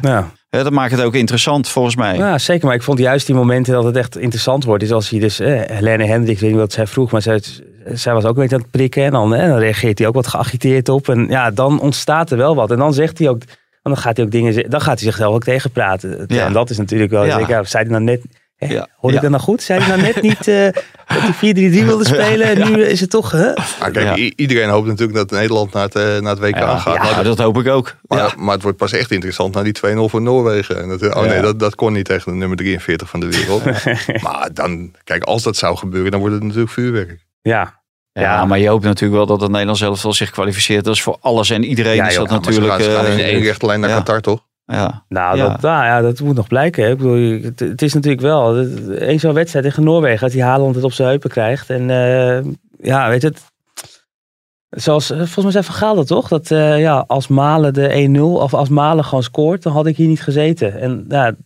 [0.00, 0.30] Ja.
[0.50, 2.16] dat maakt het ook interessant volgens mij.
[2.16, 2.66] Ja, zeker.
[2.66, 4.82] Maar ik vond juist die momenten dat het echt interessant wordt.
[4.82, 7.40] Is als je dus, eh, Helene Hendricks, ik weet niet wat zij vroeg, maar zij,
[7.92, 9.04] zij was ook een beetje aan het prikken.
[9.04, 11.08] En dan, eh, dan reageert hij ook wat geagiteerd op.
[11.08, 12.70] En ja, dan ontstaat er wel wat.
[12.70, 13.42] En dan zegt hij ook,
[13.82, 16.24] dan gaat hij ook dingen, dan gaat hij zichzelf ook tegenpraten.
[16.26, 16.46] Ja.
[16.46, 17.38] En dat is natuurlijk wel, Ja.
[17.38, 18.20] ja, zei hij nou net,
[18.68, 18.86] Ja.
[18.96, 19.28] hoorde ik Ja.
[19.28, 19.62] dat nou goed?
[19.62, 20.64] Zei hij nou net niet eh,
[21.06, 23.52] dat hij 4-3-3 wilde spelen en nu is het toch, hè?
[23.92, 27.14] Kijk, iedereen hoopt natuurlijk dat Nederland naar het, eh, naar het WK Ja, gaat.
[27.14, 27.96] dat, dat hoop ik ook.
[28.02, 28.32] maar, Ja.
[28.36, 30.82] maar het wordt pas echt interessant naar die 2-0 voor Noorwegen.
[30.82, 33.64] En dat, oh nee, dat, dat kon niet tegen de nummer 43 van de wereld.
[34.22, 37.26] maar dan, kijk, als dat zou gebeuren, dan wordt het natuurlijk vuurwerk.
[37.42, 37.78] Ja,
[38.12, 38.44] Ja, Ja.
[38.44, 40.84] maar je hoopt natuurlijk wel dat het Nederlands zelf wel zich kwalificeert.
[40.84, 42.82] Dat is voor alles en iedereen Ja, is dat Ja, maar ze natuurlijk.
[42.82, 43.96] gaan, ze gaan in eh, één rechte lijn naar ja.
[43.96, 44.48] Qatar, toch?
[44.70, 45.04] Ja.
[45.08, 45.48] Nou, Ja.
[45.48, 46.84] Dat, nou ja, dat moet nog blijken.
[46.84, 46.90] Hè.
[46.90, 48.56] Ik bedoel, het, het is natuurlijk wel.
[48.88, 51.70] Eén zo'n wedstrijd tegen Noorwegen, dat die Haaland het op zijn heupen krijgt.
[51.70, 52.44] En eh,
[52.78, 53.42] ja, weet je het.
[54.70, 56.28] Zoals, eh, volgens mij zei Van Gaal dat toch?
[56.28, 59.96] Dat eh, ja, als Malen de 1-0, of als Malen gewoon scoort, dan had ik
[59.96, 60.80] hier niet gezeten.
[60.80, 61.36] En ja, de-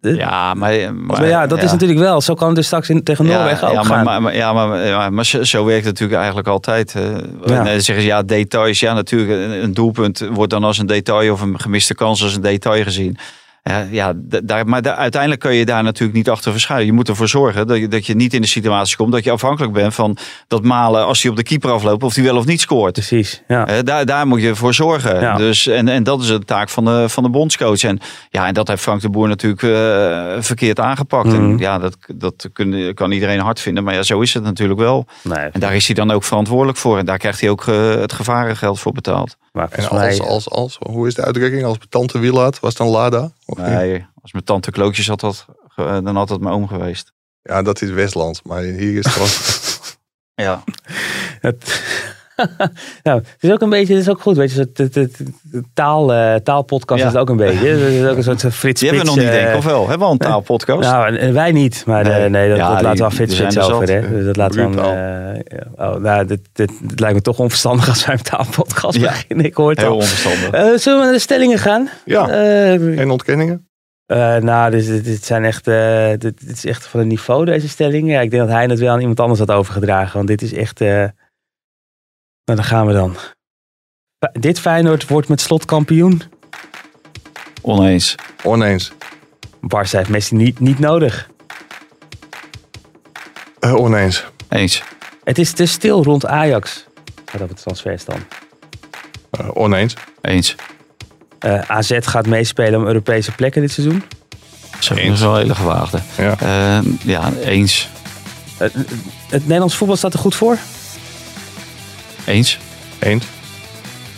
[0.00, 2.20] Ja, maar, maar, maar ja dat is natuurlijk wel.
[2.20, 4.04] Zo kan het dus straks in, tegen Noorwegen ook ja, gaan.
[4.04, 6.92] maar, maar, ja, maar, ja, maar zo, zo werkt het natuurlijk eigenlijk altijd.
[6.92, 7.00] Ja.
[7.44, 8.80] En dan zeggen ze ja, details.
[8.80, 9.62] Ja, natuurlijk.
[9.62, 13.18] Een doelpunt wordt dan als een detail of een gemiste kans als een detail gezien.
[13.90, 16.86] Ja, daar, maar daar- uiteindelijk kun je daar natuurlijk niet achter verschuilen.
[16.86, 19.30] Je moet ervoor zorgen dat je, dat je niet in de situatie komt dat je
[19.30, 20.16] afhankelijk bent van
[20.48, 22.92] dat malen als hij op de keeper afloopt of hij wel of niet scoort.
[22.92, 23.82] Precies, ja.
[23.82, 25.20] Daar, daar moet je voor zorgen.
[25.20, 25.36] Ja.
[25.36, 27.82] Dus, en, en dat is de taak van de, van de bondscoach.
[27.82, 27.98] En,
[28.30, 29.68] ja, en dat heeft Frank de Boer natuurlijk eh,
[30.42, 31.32] verkeerd aangepakt.
[31.32, 31.58] En Mhm.
[31.58, 33.84] ja, dat, dat kun- kan iedereen hard vinden.
[33.84, 35.06] Maar ja, zo is het natuurlijk wel.
[35.22, 36.98] Nee, En daar is hij dan ook verantwoordelijk voor.
[36.98, 39.36] En daar krijgt hij ook eh, het gevarengeld voor betaald.
[39.52, 40.08] Maar En volgens mij...
[40.28, 41.64] als, als, als, hoe is de uitdrukking?
[41.64, 43.30] Als tante Wielaat, was het dan Lada?
[43.46, 43.66] Of niet?
[43.66, 47.12] Nee, als mijn tante klootjes had, dat, ge- dan had het mijn oom geweest.
[47.42, 48.40] Ja, dat is Westland.
[48.44, 49.28] Maar hier is het gewoon...
[50.34, 50.62] Ja.
[51.40, 51.82] Het,
[53.02, 55.22] nou, het is ook een beetje, het is ook goed, weet je, het
[55.74, 57.06] taal, uh, taalpodcast Ja.
[57.06, 57.66] is het ook een beetje.
[57.68, 59.50] Het is ook een soort Frits Die hebben we nog niet, denk ik.
[59.52, 59.80] eh, Of wel?
[59.80, 60.90] Hebben we al een taalpodcast?
[60.90, 62.28] Nou, en, en wij niet, maar nee, Nee.
[62.28, 63.92] nee dat, Ja, dat die- laten we aan Frits over.
[63.92, 64.08] Hè?
[64.10, 64.94] Dus dat laten we aan,
[65.76, 69.08] eh, oh, nou, dit, dit, dit lijkt me toch onverstandig als wij een taalpodcast Ja.
[69.08, 69.44] beginnen.
[69.46, 69.94] Ik hoor het Heel al.
[69.94, 70.50] onverstandig.
[70.50, 71.88] Eh, zullen we naar de stellingen gaan?
[72.04, 73.68] Ja, Eh, geen ontkenningen.
[74.06, 77.44] eh, nou, dit, dit, dit zijn echt, eh, dit, dit is echt van een niveau,
[77.44, 78.12] deze stellingen.
[78.14, 80.16] Ja, ik denk dat hij het wel aan iemand anders had overgedragen.
[80.16, 80.80] Want dit is echt...
[80.80, 81.04] eh,
[82.48, 83.16] nou, dan gaan we dan.
[84.32, 86.22] Dit Feyenoord wordt met slot kampioen.
[87.62, 88.14] Oneens.
[88.42, 88.92] Oneens.
[89.60, 91.30] Barca heeft Messi niet, niet nodig.
[93.60, 94.24] Eh, oneens.
[94.48, 94.82] Eens.
[95.24, 96.86] Het is te stil rond Ajax.
[97.24, 98.22] Gaat op het transferstand.
[99.30, 99.94] Eh, oneens.
[100.20, 100.54] Eens.
[101.38, 104.02] Eh, AZ gaat meespelen om Europese plekken dit seizoen.
[104.78, 105.14] Zo, dat Eens.
[105.14, 106.00] is wel een hele gewaagde.
[106.16, 106.82] Ja.
[107.04, 107.88] Ja, eens.
[109.28, 110.58] Het Nederlands voetbal staat er goed voor.
[112.28, 112.58] Eens.
[112.98, 113.26] Eens.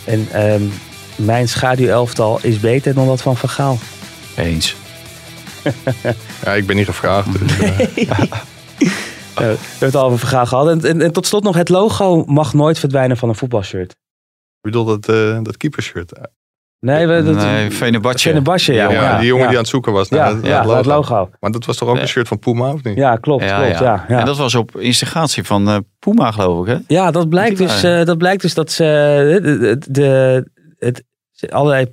[0.05, 0.63] En ehm,
[1.15, 3.77] mijn schaduwelftal is beter dan dat van Van Gaal.
[4.35, 4.75] Eens.
[6.43, 7.39] Ja, ik ben niet gevraagd.
[7.39, 7.77] Dus, eh,
[9.35, 10.67] we hebben het al over Van Gaal gehad.
[10.67, 13.91] En, en, en tot slot nog, het logo mag nooit verdwijnen van een voetbalshirt.
[13.91, 16.11] ik bedoel dat, eh dat keepershirt.
[16.85, 18.27] Nee, we, dat, Nee, Fenerbahce.
[18.27, 18.91] Fenerbahce, ja.
[18.91, 19.47] Ja, ja, die jongen ja.
[19.49, 20.77] die aan het zoeken was Ja, naar ja, het, logo.
[20.77, 21.29] het logo.
[21.39, 22.01] Maar dat was toch ook Ja.
[22.01, 22.97] een shirt van Puma, of niet?
[22.97, 23.79] Ja, klopt, Ja, klopt.
[23.79, 23.83] ja.
[23.85, 24.19] Ja, ja.
[24.19, 26.95] En dat was op instigatie van eh, Puma, geloof ik, hè?
[26.95, 30.45] Ja, dat blijkt, dus, eh, dat blijkt dus dat ze eh, de, de,
[30.79, 31.03] het,
[31.49, 31.85] allerlei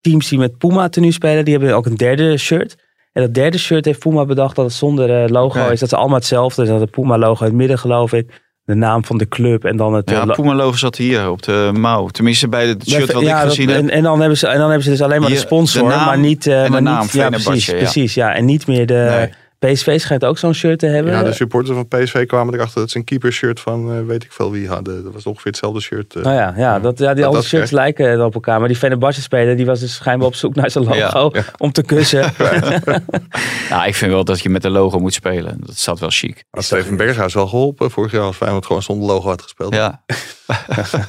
[0.00, 2.76] teams die met Puma tenue spelen, die hebben ook een derde shirt.
[3.12, 5.80] En dat derde shirt heeft Puma bedacht dat het zonder eh, logo is.
[5.80, 6.68] Dat ze allemaal hetzelfde is.
[6.68, 8.40] Dat het Puma logo in het midden geloof ik.
[8.64, 10.08] De naam van de club en dan het...
[10.10, 12.08] eh, Ja, lo- Puma-logo zat hier op de mouw.
[12.08, 13.78] Tenminste, bij het shirt wat ja, ik dat- gezien heb.
[13.78, 15.82] en, en, dan hebben ze, en dan hebben ze dus alleen maar Hier, de sponsor,
[15.82, 16.46] de naam maar niet...
[16.46, 17.74] eh, en de naam niet ja, precies, ja.
[17.76, 18.34] precies, ja.
[18.34, 19.06] En niet meer de...
[19.18, 19.32] Nee.
[19.66, 21.12] PSV schijnt ook zo'n shirt te hebben.
[21.12, 24.32] Ja, de supporters van PSV kwamen erachter dat ze een keepershirt van eh, weet ik
[24.32, 25.04] veel wie hadden.
[25.04, 26.14] Dat was ongeveer hetzelfde shirt.
[26.14, 26.22] eh.
[26.22, 28.58] Nou ja, ja, dat, ja die dat shirts lijken op elkaar.
[28.58, 31.72] Maar die Fenerbahce speler, die was dus schijnbaar op zoek naar zijn logo Ja, om
[31.72, 32.32] te kussen.
[33.70, 35.56] Nou, ik vind wel dat je met een logo moet spelen.
[35.60, 36.44] Dat staat wel chic.
[36.50, 39.74] Had Steven Berghuis wel geholpen vorig jaar als Feyenoord gewoon zonder logo had gespeeld.
[39.74, 40.02] Ja,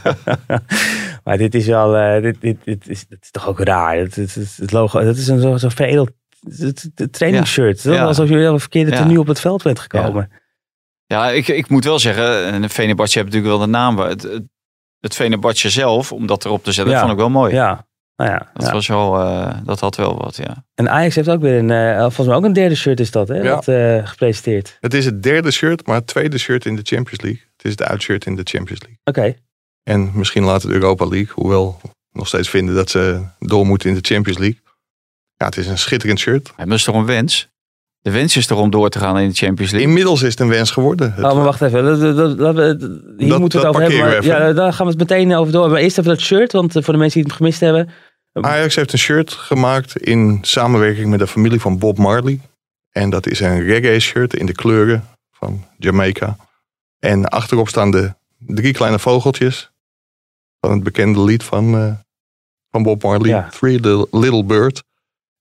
[1.24, 3.98] maar dit is wel, eh, dit, dit, dit, is, dit is toch ook raar.
[3.98, 6.10] Het, het, het, het logo, dat is een zo, zo veredeld
[6.58, 7.86] het, het trainingsshirt.
[7.86, 8.98] Alsof je wel een verkeerde Ja.
[9.02, 10.32] tenue op het veld bent gekomen.
[11.06, 13.96] ja ik, ik moet wel zeggen, en Fenerbahce heeft natuurlijk wel de naam.
[13.96, 14.44] maar Het, het,
[15.00, 17.00] het Fenerbahce zelf, om dat erop te zetten, Ja.
[17.00, 17.54] vond ik wel mooi.
[17.54, 18.50] Ja, nou ja.
[18.54, 18.72] Dat, ja.
[18.74, 20.66] was wel, eh, dat had wel wat, ja.
[20.76, 23.28] En Ajax heeft ook weer een, eh, volgens mij ook een derde shirt is dat,
[23.28, 23.36] hè?
[23.42, 23.62] Ja.
[23.62, 24.78] Eh, gepresenteerd.
[24.80, 27.42] Het is het derde shirt, maar het tweede shirt in de Champions League.
[27.56, 29.00] Het is het uitshirt in de Champions League.
[29.04, 29.36] Oké.
[29.84, 33.90] En misschien later de Europa League, hoewel we nog steeds vinden dat ze door moeten
[33.90, 34.60] in de Champions League.
[35.44, 36.54] Ja, het is een schitterend shirt.
[36.58, 37.48] Maar dat is toch een wens?
[38.02, 39.90] De wens is toch om door te gaan in de Champions League?
[39.90, 41.14] Inmiddels is het een wens geworden.
[41.14, 41.84] Het- Oh, maar wacht even.
[41.84, 42.82] Dat, dat, dat,
[43.18, 44.00] hier Dat- moeten we dat het over hebben.
[44.00, 45.70] Maar, ja, daar gaan we het meteen over door.
[45.70, 47.90] Maar eerst even dat shirt, want eh, voor de mensen die het gemist hebben.
[48.34, 52.40] Ajax heeft een shirt gemaakt in samenwerking met de familie van Bob Marley.
[52.92, 56.36] En dat is een reggae shirt in de kleuren van Jamaica.
[57.00, 59.72] En achterop staan de drie kleine vogeltjes
[60.60, 61.92] van het bekende lied van, eh,
[62.72, 63.30] van Bob Marley.
[63.30, 63.50] Ja.
[63.52, 64.84] Three Little, Little Bird.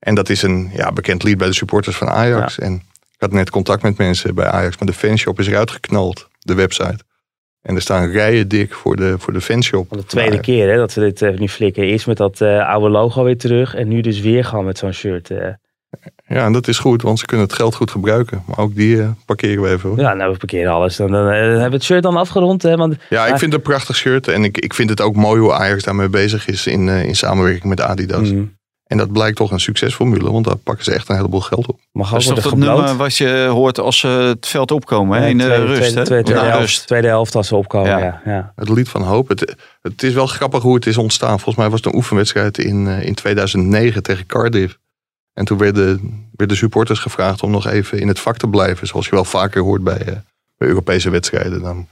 [0.02, 2.58] En dat is een ja, bekend lied bij de supporters van Ajax.
[2.58, 2.74] En
[3.12, 4.78] ik had net contact met mensen bij Ajax.
[4.78, 6.98] Maar de fanshop is eruit geknald, de website.
[7.62, 9.88] En er staan rijen dik voor de, voor de fanshop.
[9.88, 11.82] Van de tweede keer hè, dat ze dit eh, nu flikken.
[11.82, 13.74] Eerst met dat eh, oude logo weer terug.
[13.74, 15.30] En nu dus weer gewoon met zo'n shirt.
[15.30, 15.48] eh.
[16.26, 18.42] Ja, en dat is goed, want ze kunnen het geld goed gebruiken.
[18.46, 19.88] Maar ook die parkeren we even.
[19.88, 19.98] Hoor.
[19.98, 20.96] Ja, Ja, nou we parkeren alles.
[20.96, 22.62] Dan, dan hebben we het shirt dan afgerond.
[22.62, 24.28] Hè, want, ik Maar- vind het een prachtig shirt.
[24.28, 27.64] En ik, ik vind het ook mooi hoe Ajax daarmee bezig is in, in samenwerking
[27.64, 28.30] met Adidas.
[28.32, 28.56] Mm,
[28.92, 31.80] En dat blijkt toch een succesformule, want daar pakken ze echt een heleboel geld op.
[31.92, 35.28] mag Dat is toch dat nummer wat je hoort als ze het veld opkomen, hè?
[35.28, 36.04] In de tweede- rust, tweede, hè?
[36.04, 37.90] tweede, helft, tweede helft als ze opkomen.
[37.90, 37.98] Ja.
[37.98, 38.22] Ja.
[38.24, 39.28] Ja, Het lied van hoop.
[39.28, 41.40] Het, het is wel grappig hoe het is ontstaan.
[41.40, 44.78] Volgens mij was het een oefenwedstrijd in, eh, in 2009 tegen Cardiff.
[45.32, 48.86] En toen werden, werden supporters gevraagd om nog even in het vak te blijven.
[48.86, 50.16] Zoals je wel vaker hoort bij, eh,
[50.56, 51.62] bij Europese wedstrijden.
[51.62, 51.88] Dan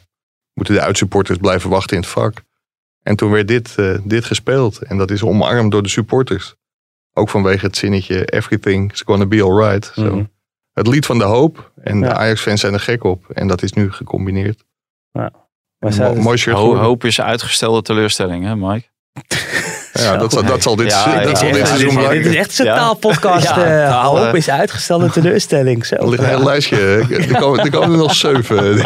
[0.54, 2.42] moeten de uitsupporters blijven wachten in het vak.
[3.02, 4.78] En toen werd dit, eh, dit gespeeld.
[4.78, 6.54] En dat is omarmd door de supporters.
[7.12, 9.92] Ook vanwege het zinnetje Everything's gonna be alright.
[9.94, 10.14] Zo.
[10.14, 10.24] Mhm.
[10.72, 11.72] Het lied van de hoop.
[11.82, 12.08] En Ja.
[12.08, 13.30] de Ajax-fans zijn er gek op.
[13.30, 14.64] En dat is nu gecombineerd.
[15.12, 15.30] Maar
[15.78, 16.84] Een zij- mo- mooi shirt Ho- geworden.
[16.84, 18.86] hoop is uitgestelde teleurstelling, hè, Mike?
[20.02, 22.22] Ja, dat, zal- dat zal dit, Ja, dat ja, zal ja, dit ja, seizoen blijken.
[22.22, 22.74] Dit is echt een Ja.
[22.76, 23.46] taalpodcast.
[23.46, 24.34] Ja, taal, hoop eh.
[24.34, 25.86] is uitgestelde teleurstelling.
[25.86, 25.94] Zo.
[25.94, 26.76] Er ligt een heel lijstje.
[27.10, 28.78] Er komen, er komen er nog zeven.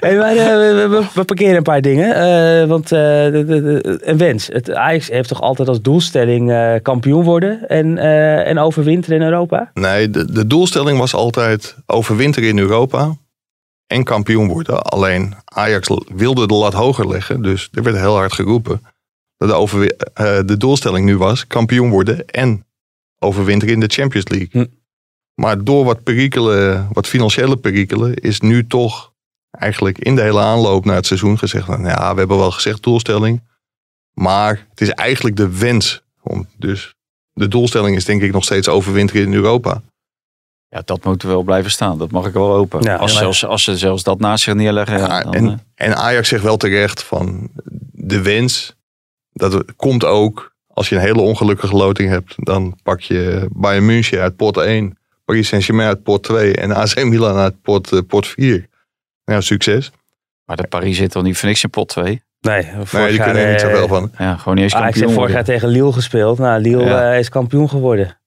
[0.00, 2.14] Hey, maar, eh, we, we- we parkeren een paar dingen.
[2.14, 4.46] eh, want eh, de- de- de- een wens.
[4.52, 9.24] Het Ajax heeft toch altijd als doelstelling eh, kampioen worden en, eh, en overwinteren in
[9.26, 9.70] Europa?
[9.74, 13.12] Nee, de, de doelstelling was altijd overwinteren in Europa.
[13.86, 14.82] en kampioen worden.
[14.82, 17.42] Alleen Ajax wilde de lat hoger leggen.
[17.42, 18.80] Dus er werd heel hard geroepen.
[19.46, 22.66] Dat de, eh, de doelstelling nu was kampioen worden en
[23.18, 24.48] overwinteren in de Champions League.
[24.62, 24.66] Hm.
[25.34, 29.12] Maar door wat perikelen, wat financiële perikelen, is nu toch
[29.50, 31.68] eigenlijk in de hele aanloop naar het seizoen gezegd.
[31.68, 33.42] Nou ja, we hebben wel gezegd doelstelling.
[34.12, 36.02] Maar het is eigenlijk de wens.
[36.22, 36.94] Om, dus
[37.32, 39.82] de doelstelling is denk ik nog steeds overwinteren in Europa.
[40.68, 41.98] Ja, dat moet wel blijven staan.
[41.98, 42.82] Dat mag ik wel open.
[42.82, 44.98] Ja, als, zelfs, als ze zelfs dat naast zich neerleggen.
[44.98, 47.50] Ja, dan, eh, en, en Ajax zegt wel terecht van
[47.92, 48.74] de wens.
[49.34, 52.34] Dat komt ook als je een hele ongelukkige loting hebt.
[52.36, 54.98] Dan pak je Bayern München uit pot 1.
[55.24, 56.54] Paris Saint-Germain uit pot 2.
[56.54, 58.66] En AC Milan uit pot, eh, pot 4.
[59.24, 59.90] Nou, succes.
[60.44, 62.22] maar de Paris zit toch niet voor niks in pot 2?
[62.40, 64.10] Nee, Nee, die kunnen er niet eh, zoveel van.
[64.18, 66.38] Ja, gewoon niet eens Ajax kampioen heeft vorig jaar tegen Lille gespeeld.
[66.38, 67.12] Nou, Lille Ja.
[67.12, 68.18] eh, is kampioen geworden.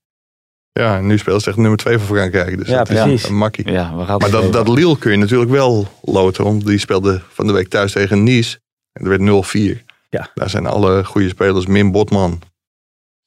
[0.71, 2.57] Ja, en nu speelt ze tegen nummer 2 van Frankrijk.
[2.57, 3.29] Dus Ja, dat is precies.
[3.29, 3.71] een makkie.
[3.71, 6.43] Ja, we gaan Maar dat, dat Lille kun je natuurlijk wel loten.
[6.43, 8.59] Want die speelde van de week thuis tegen Nice.
[8.93, 9.83] En er werd 0-4.
[10.09, 10.29] Ja.
[10.33, 12.41] Daar zijn alle goede spelers, min Botman,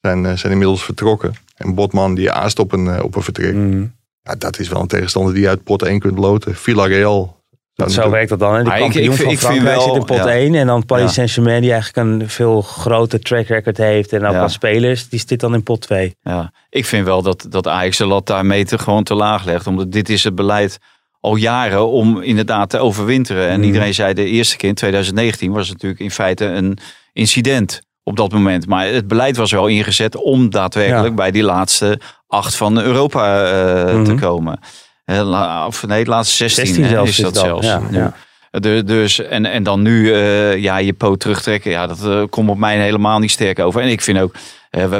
[0.01, 1.33] zijn, eh, zijn inmiddels vertrokken.
[1.55, 3.53] En Botman die aast op een, eh, op een vertrek.
[3.53, 3.93] Mm.
[4.21, 6.55] Ja, dat is wel een tegenstander die je uit pot 1 kunt loten.
[6.55, 7.39] Villarreal.
[7.73, 8.53] Zo natuurlijk- werkt dat dan.
[8.53, 8.57] Hè?
[8.63, 10.35] De Maar ik- kampioen ik vind- van ik vind Frankrijk wel- zit in pot ja.
[10.35, 10.55] 1.
[10.55, 11.09] En dan Paris Ja.
[11.11, 14.13] Saint-Germain, die eigenlijk een veel groter track record heeft.
[14.13, 14.39] En ook Ja.
[14.39, 16.15] wat spelers, die zit dan in pot 2.
[16.21, 19.67] Ja, ik vind wel dat, dat Ajax de lat daarmee te, gewoon te laag legt.
[19.67, 20.79] Omdat dit is het beleid
[21.21, 23.47] al jaren om inderdaad te overwinteren.
[23.49, 23.67] En Mhm.
[23.67, 26.77] iedereen zei de eerste keer in 2019 was het natuurlijk in feite een
[27.13, 28.67] incident op dat moment.
[28.67, 31.13] Maar het beleid was wel ingezet om daadwerkelijk Ja.
[31.13, 34.03] bij die laatste acht van Europa eh, Mhm.
[34.03, 34.59] te komen.
[35.05, 37.65] Eh, Of nee, de laatste 16, 16 hè, zelfs is is dat zelfs.
[37.67, 37.97] Ja, nu.
[37.97, 38.13] ja.
[38.51, 41.71] De, dus, en, en dan nu eh, ja, je poot terugtrekken.
[41.71, 43.81] Ja, dat komt op mij helemaal niet sterk over.
[43.81, 44.35] En ik vind ook,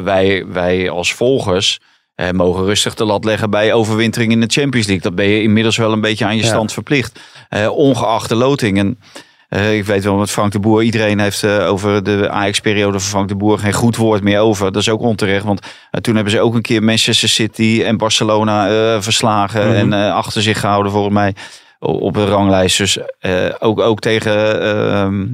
[0.03, 1.79] wij, wij als volgers
[2.15, 5.03] eh, mogen rustig de lat leggen bij overwintering in de Champions League.
[5.03, 6.47] Dat ben je inmiddels wel een beetje aan je Ja.
[6.47, 7.19] stand verplicht.
[7.49, 8.77] Eh, ongeacht de loting.
[8.77, 8.99] En
[9.49, 13.27] eh, ik weet wel met Frank de Boer, iedereen heeft over de Ajax-periode van Frank
[13.27, 14.71] de Boer geen goed woord meer over.
[14.71, 15.61] Dat is ook onterecht, want
[16.01, 19.93] toen hebben ze ook een keer Manchester City en Barcelona verslagen Mhm.
[19.93, 21.35] en achter zich gehouden volgens mij
[21.79, 22.77] op een ranglijst.
[22.77, 22.97] Dus
[23.59, 25.25] ook, ook tegen ehm,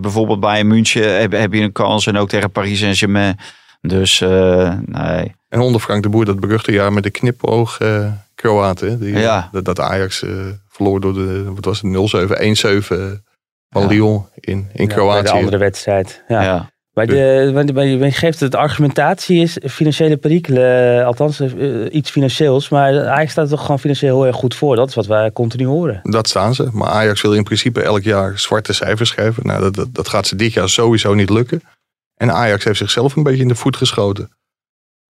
[0.00, 3.38] bijvoorbeeld Bayern München heb, heb je een kans en ook tegen Paris Saint-Germain.
[3.80, 4.20] Dus
[4.84, 5.34] nee.
[5.54, 9.00] En onder Frank de Boer dat beruchte jaar met de knipoog eh Kroaten.
[9.00, 9.48] Die, Ja.
[9.52, 10.30] dat, dat Ajax eh,
[10.68, 12.86] verloor door de, wat was het, 0-7, 1-7
[13.70, 13.86] van Ja.
[13.86, 15.22] Lyon in, in Ja, bij Kroatië.
[15.22, 16.22] de andere wedstrijd.
[16.28, 16.42] Ja.
[16.42, 16.72] Ja.
[16.92, 22.68] Maar, de, maar, je geeft het argumentatie is financiële perikelen, eh, althans eh, iets financieels.
[22.68, 24.76] Maar eigenlijk staat er toch gewoon financieel heel erg goed voor.
[24.76, 26.00] Dat is wat wij continu horen.
[26.02, 26.68] Dat staan ze.
[26.72, 29.46] Maar Ajax wil in principe elk jaar zwarte cijfers schrijven.
[29.46, 31.62] Nou, dat, dat, dat gaat ze dit jaar sowieso niet lukken.
[32.16, 34.30] En Ajax heeft zichzelf een beetje in de voet geschoten.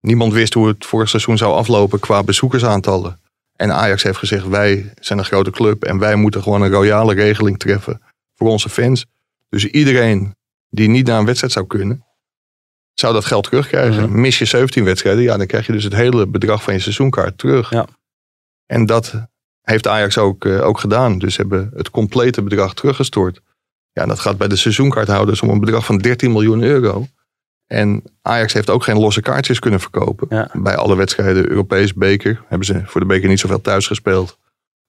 [0.01, 3.19] Niemand wist hoe het vorig seizoen zou aflopen qua bezoekersaantallen.
[3.55, 7.13] En Ajax heeft gezegd, wij zijn een grote club en wij moeten gewoon een royale
[7.13, 8.01] regeling treffen
[8.35, 9.05] voor onze fans.
[9.49, 10.35] Dus iedereen
[10.69, 12.05] die niet naar een wedstrijd zou kunnen,
[12.93, 14.09] zou dat geld terugkrijgen.
[14.09, 14.21] Mhm.
[14.21, 17.37] Mis je 17 wedstrijden, ja, dan krijg je dus het hele bedrag van je seizoenkaart
[17.37, 17.69] terug.
[17.69, 17.87] Ja.
[18.65, 19.13] En dat
[19.61, 21.17] heeft Ajax ook, eh, ook gedaan.
[21.17, 23.41] Dus hebben het complete bedrag teruggestort.
[23.91, 27.07] Ja, en dat gaat bij de seizoenkaarthouders om een bedrag van 13 miljoen euro.
[27.69, 30.27] En Ajax heeft ook geen losse kaartjes kunnen verkopen.
[30.29, 30.49] Ja.
[30.53, 34.37] Bij alle wedstrijden, Europees beker, hebben ze voor de beker niet zoveel thuis gespeeld.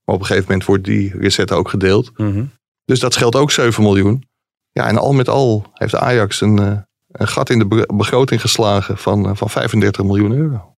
[0.04, 2.18] Maar op een gegeven moment wordt die recette ook gedeeld.
[2.18, 2.44] Mhm.
[2.84, 4.24] Dus dat scheelt ook 7 miljoen.
[4.72, 6.76] Ja, en al met al heeft Ajax een, eh,
[7.10, 10.76] een gat in de be- begroting geslagen van, eh, van 35 miljoen euro.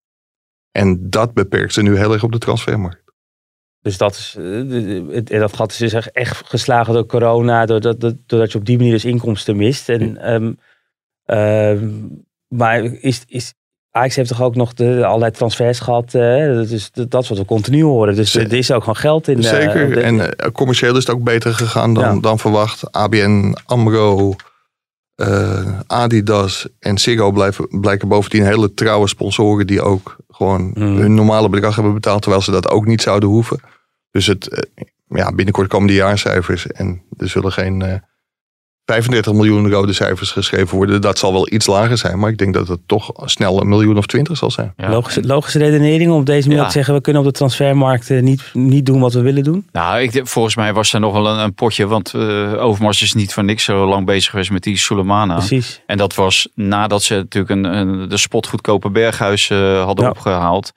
[0.71, 3.01] En dat beperkt ze nu heel erg op de transfermarkt.
[3.81, 8.53] Dus dat, is, eh, dat gat is dus echt- geslagen door corona, doordat, dat- doordat
[8.53, 9.89] je op die manier dus inkomsten mist.
[9.89, 10.53] En, ehm,
[12.49, 13.55] maar is, is,
[13.91, 16.15] Ajax heeft toch ook nog de, allerlei transfers gehad.
[16.15, 18.15] eh, dat, is, dat, is wat we continu horen.
[18.15, 18.51] Dus Zeker.
[18.53, 19.37] er is ook gewoon geld in.
[19.39, 19.91] eh, Zeker.
[19.95, 22.21] de- en eh, commercieel is het ook beter gegaan dan, Ja.
[22.21, 22.93] dan verwacht.
[22.93, 24.35] ABN, AMRO,
[25.87, 30.97] Adidas en Ziggo blijven, blijken bovendien hele trouwe sponsoren die ook gewoon Mm.
[30.97, 33.61] hun normale bedrag hebben betaald, terwijl ze dat ook niet zouden hoeven.
[34.11, 34.69] Dus het,
[35.09, 38.03] ja, binnenkort komen de jaarcijfers en er zullen geen
[38.85, 41.01] 35 miljoen rode cijfers geschreven worden.
[41.01, 43.97] Dat zal wel iets lager zijn, maar ik denk dat het toch snel een miljoen
[43.97, 44.73] of twintig zal zijn.
[44.77, 44.91] Ja.
[44.91, 46.67] Logische, logische redenering om op deze manier Ja.
[46.69, 46.95] te zeggen...
[46.95, 49.67] we kunnen op de transfermarkt eh, niet, niet doen wat we willen doen?
[49.73, 51.87] Nou, ik, denk- volgens mij was er nog wel een, een potje.
[51.87, 55.35] Want eh Overmars is niet voor niks zo lang bezig geweest met die Sulemana.
[55.37, 55.83] Precies.
[55.87, 60.11] En dat was nadat ze natuurlijk een, een, de spotgoedkope Berghuis eh, hadden Ja.
[60.11, 60.73] opgehaald.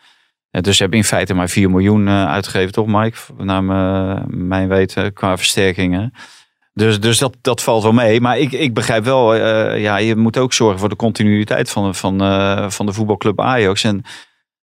[0.51, 3.17] En dus ze hebben in feite maar 4 miljoen eh, uitgegeven, toch Mike?
[3.37, 6.13] Naar mijn, mijn weten, qua versterkingen.
[6.75, 8.21] Dus, dus dat, dat valt wel mee.
[8.21, 11.95] Maar ik, ik begrijp wel, eh, ja, je moet ook zorgen voor de continuïteit van,
[11.95, 13.83] van, eh, van de voetbalclub Ajax.
[13.83, 14.01] En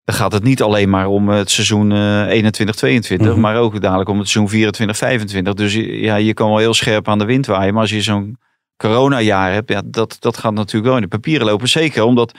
[0.04, 3.40] dan gaat het niet alleen maar om het seizoen eh 21-22, Mhm.
[3.40, 5.54] maar ook dadelijk om het seizoen 24-25.
[5.54, 8.38] Dus ja, je kan wel heel scherp aan de wind waaien, maar als je zo'n
[8.76, 11.68] coronajaar hebt, ja, dat, dat gaat natuurlijk wel in de papieren lopen.
[11.68, 12.32] Zeker omdat,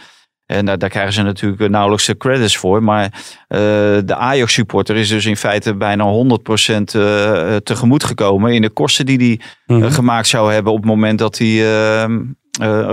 [0.47, 3.03] en daar, daar krijgen ze natuurlijk nauwelijks de credits voor, maar
[3.47, 3.59] eh,
[4.05, 9.17] de Ajax-supporter is dus in feite bijna 100% eh, tegemoet gekomen in de kosten die
[9.17, 9.39] hij
[9.77, 9.85] Mhm.
[9.87, 12.09] eh, gemaakt zou hebben op het moment dat hij eh, eh,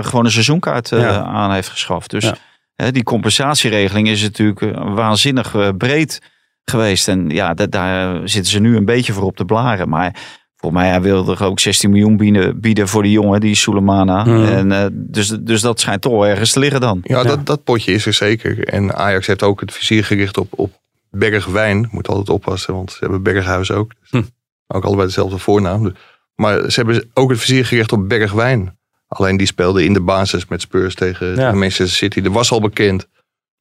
[0.05, 1.23] gewoon een seizoenkaart eh, Ja.
[1.23, 2.09] aan heeft geschaft.
[2.09, 2.31] Dus
[2.75, 2.91] Ja.
[2.91, 6.21] die compensatieregeling is natuurlijk eh, waanzinnig eh, breed
[6.63, 7.07] geweest.
[7.07, 9.89] En ja, da- daar zitten ze nu een beetje voor op te blaren.
[9.89, 10.15] Maar
[10.57, 14.25] volgens mij hij wilde er ook 16 miljoen bieden, bieden voor die jongen, die Sulemana.
[14.25, 16.99] En, eh, dus, dus dat schijnt toch wel ergens te liggen dan.
[17.03, 18.67] Ja, Dat, dat potje is er zeker.
[18.67, 20.73] En Ajax heeft ook het vizier gericht op, op
[21.11, 21.87] Bergwijn.
[21.91, 23.91] Moet altijd oppassen, want ze hebben Berghuis ook.
[24.09, 24.21] Hm.
[24.67, 25.83] Ook allebei dezelfde voornaam.
[25.83, 25.93] Dus-
[26.35, 28.77] Maar ze hebben ook het vizier gericht op Bergwijn.
[29.07, 31.51] Alleen die speelde in de basis met Spurs tegen Ja.
[31.51, 32.19] Manchester City.
[32.23, 33.07] Er was al bekend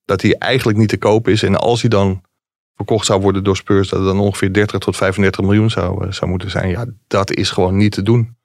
[0.04, 1.42] dat hij eigenlijk niet te koop is.
[1.42, 2.22] En als hij dan
[2.76, 6.12] verkocht zou worden door Spurs, dat het dan ongeveer 30 tot 35 miljoen zou, eh,
[6.12, 6.68] zou moeten zijn.
[6.68, 8.36] Ja, dat is gewoon niet te doen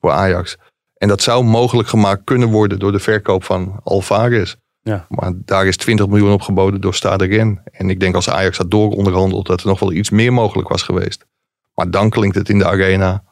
[0.00, 0.56] voor Ajax.
[0.94, 4.54] En dat zou mogelijk gemaakt kunnen worden door de verkoop van Alvarez.
[4.82, 5.06] Ja.
[5.08, 7.58] Maar daar is 20 miljoen op geboden door Stade.
[7.72, 10.68] En ik denk als Ajax had door onderhandeld dat er nog wel iets meer mogelijk
[10.68, 11.26] was geweest.
[11.74, 13.24] Maar dan klinkt het in de arena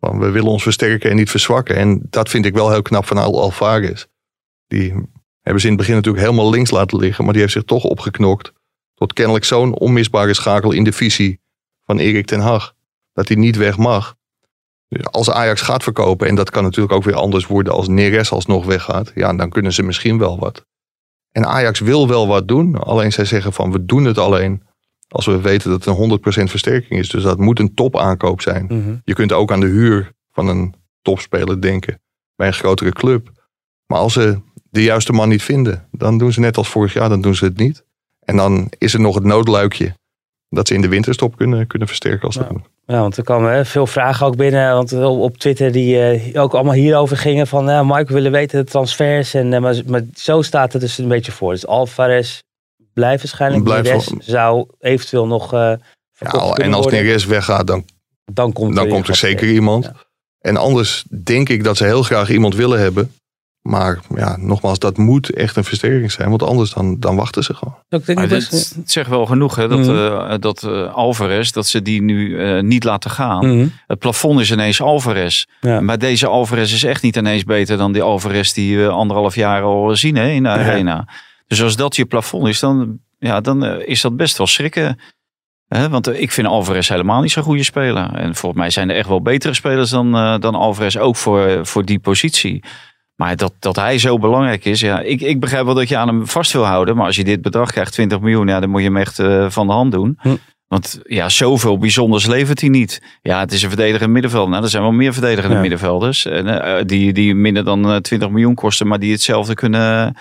[0.00, 1.76] van we willen ons versterken en niet verzwakken.
[1.76, 4.06] En dat vind ik wel heel knap van Al Alvarez.
[4.66, 4.88] Die
[5.40, 7.24] hebben ze in het begin natuurlijk helemaal links laten liggen.
[7.24, 8.52] Maar die heeft zich toch opgeknokt
[8.96, 11.40] tot kennelijk zo'n onmisbare schakel in de visie
[11.84, 12.74] van Erik ten Hag.
[13.12, 14.14] Dat hij niet weg mag.
[14.88, 18.30] Dus als Ajax gaat verkopen, en dat kan natuurlijk ook weer anders worden als Neres
[18.30, 20.66] alsnog weggaat, ja, dan kunnen ze misschien wel wat.
[21.32, 24.62] En Ajax wil wel wat doen, alleen zij zeggen van we doen het alleen
[25.08, 27.08] als we weten dat het een 100% versterking is.
[27.08, 28.64] Dus dat moet een topaankoop zijn.
[28.64, 28.96] Mhm.
[29.04, 32.00] Je kunt ook aan de huur van een topspeler denken
[32.36, 33.30] bij een grotere club.
[33.86, 37.08] Maar als ze de juiste man niet vinden, dan doen ze net als vorig jaar,
[37.08, 37.84] dan doen ze het niet.
[38.26, 39.94] En dan is er nog het noodluikje
[40.48, 42.52] dat ze in de winterstop kunnen, kunnen versterken als dat Ja.
[42.52, 42.68] moet.
[42.86, 44.72] Ja, want er kwamen veel vragen ook binnen.
[44.74, 47.46] Want op op Twitter die eh, ook allemaal hierover gingen.
[47.46, 49.34] Van eh Mike, we willen weten de transfers.
[49.34, 51.52] En, eh, maar, maar zo staat het dus een beetje voor.
[51.52, 52.40] Dus Alvarez
[52.92, 53.64] blijft waarschijnlijk.
[53.64, 55.72] Blijft zou eventueel nog eh
[56.18, 56.86] Ja, en als.
[56.86, 57.84] Neres weggaat, dan,
[58.32, 59.84] dan komt dan er, komt er zeker iemand.
[59.84, 59.94] Ja.
[60.40, 63.12] En anders denk ik dat ze heel graag iemand willen hebben.
[63.68, 66.28] Maar ja, nogmaals, dat moet echt een versterking zijn.
[66.28, 67.74] Want anders dan, dan wachten ze gewoon.
[67.88, 71.50] Ik denk Maar best- dit het zegt wel genoeg hè, dat, eh, dat eh, Alvarez,
[71.50, 73.46] dat ze die nu eh, niet laten gaan.
[73.56, 73.66] Mhm.
[73.86, 75.44] Het plafond is ineens Alvarez.
[75.60, 75.80] Ja.
[75.80, 79.62] Maar deze Alvarez is echt niet ineens beter dan die Alvarez die we anderhalf jaar
[79.62, 81.08] al zien hè, in de arena.
[81.46, 84.98] Dus als dat je plafond is, dan, ja, dan is dat best wel schrikken.
[85.68, 88.14] Hè, want ik vind Alvarez helemaal niet zo'n goede speler.
[88.14, 91.66] En volgens mij zijn er echt wel betere spelers dan, eh, dan Alvarez, ook voor,
[91.66, 92.64] voor die positie.
[93.16, 96.08] Maar dat, dat hij zo belangrijk is, ja, ik, ik begrijp wel dat je aan
[96.08, 96.96] hem vast wil houden.
[96.96, 99.46] Maar als je dit bedrag krijgt, 20 miljoen, ja, dan moet je hem echt eh,
[99.50, 100.18] van de hand doen.
[100.20, 100.36] Hm.
[100.68, 103.02] Want ja, zoveel bijzonders levert hij niet.
[103.22, 104.48] Ja, het is een verdedigend middenveld.
[104.48, 105.60] Nou, er zijn wel meer verdedigende Ja.
[105.60, 106.24] middenvelders.
[106.26, 110.16] En, eh, die, die minder dan eh, 20 miljoen kosten, maar die hetzelfde kunnen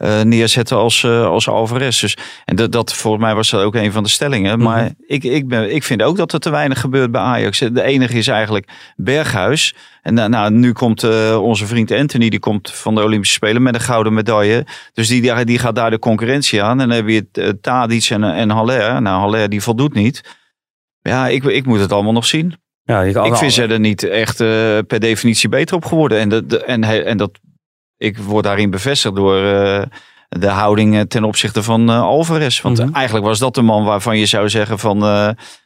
[0.00, 2.00] eh, neerzetten als, eh, als Alvarez.
[2.00, 4.58] Dus, en dat, dat, volgens mij was dat ook een van de stellingen.
[4.58, 4.68] Mhm.
[4.68, 7.58] Maar ik, ik, ben, ik vind ook dat er te weinig gebeurt bij Ajax.
[7.58, 9.74] De enige is eigenlijk Berghuis.
[10.02, 13.62] En nou, nou, nu komt eh, onze vriend Anthony, die komt van de Olympische Spelen
[13.62, 14.66] met een gouden medaille.
[14.92, 16.80] Dus die, die, die gaat daar de concurrentie aan.
[16.80, 19.02] En dan heb je uh, Tadic en, en Haller.
[19.02, 20.36] Nou, Haller die voldoet niet.
[21.02, 22.54] Ja, ik, ik moet het allemaal nog zien.
[22.84, 24.36] Ja, Ik vind ze er niet echt
[24.86, 26.18] per definitie beter op geworden.
[26.18, 27.30] En, de, de- en, en dat,
[28.00, 29.82] ik word daarin bevestigd door eh,
[30.28, 32.60] de houding eh, ten opzichte van eh, Alvarez.
[32.60, 32.94] Want Mhm.
[32.94, 35.02] eigenlijk was dat de man waarvan je zou zeggen van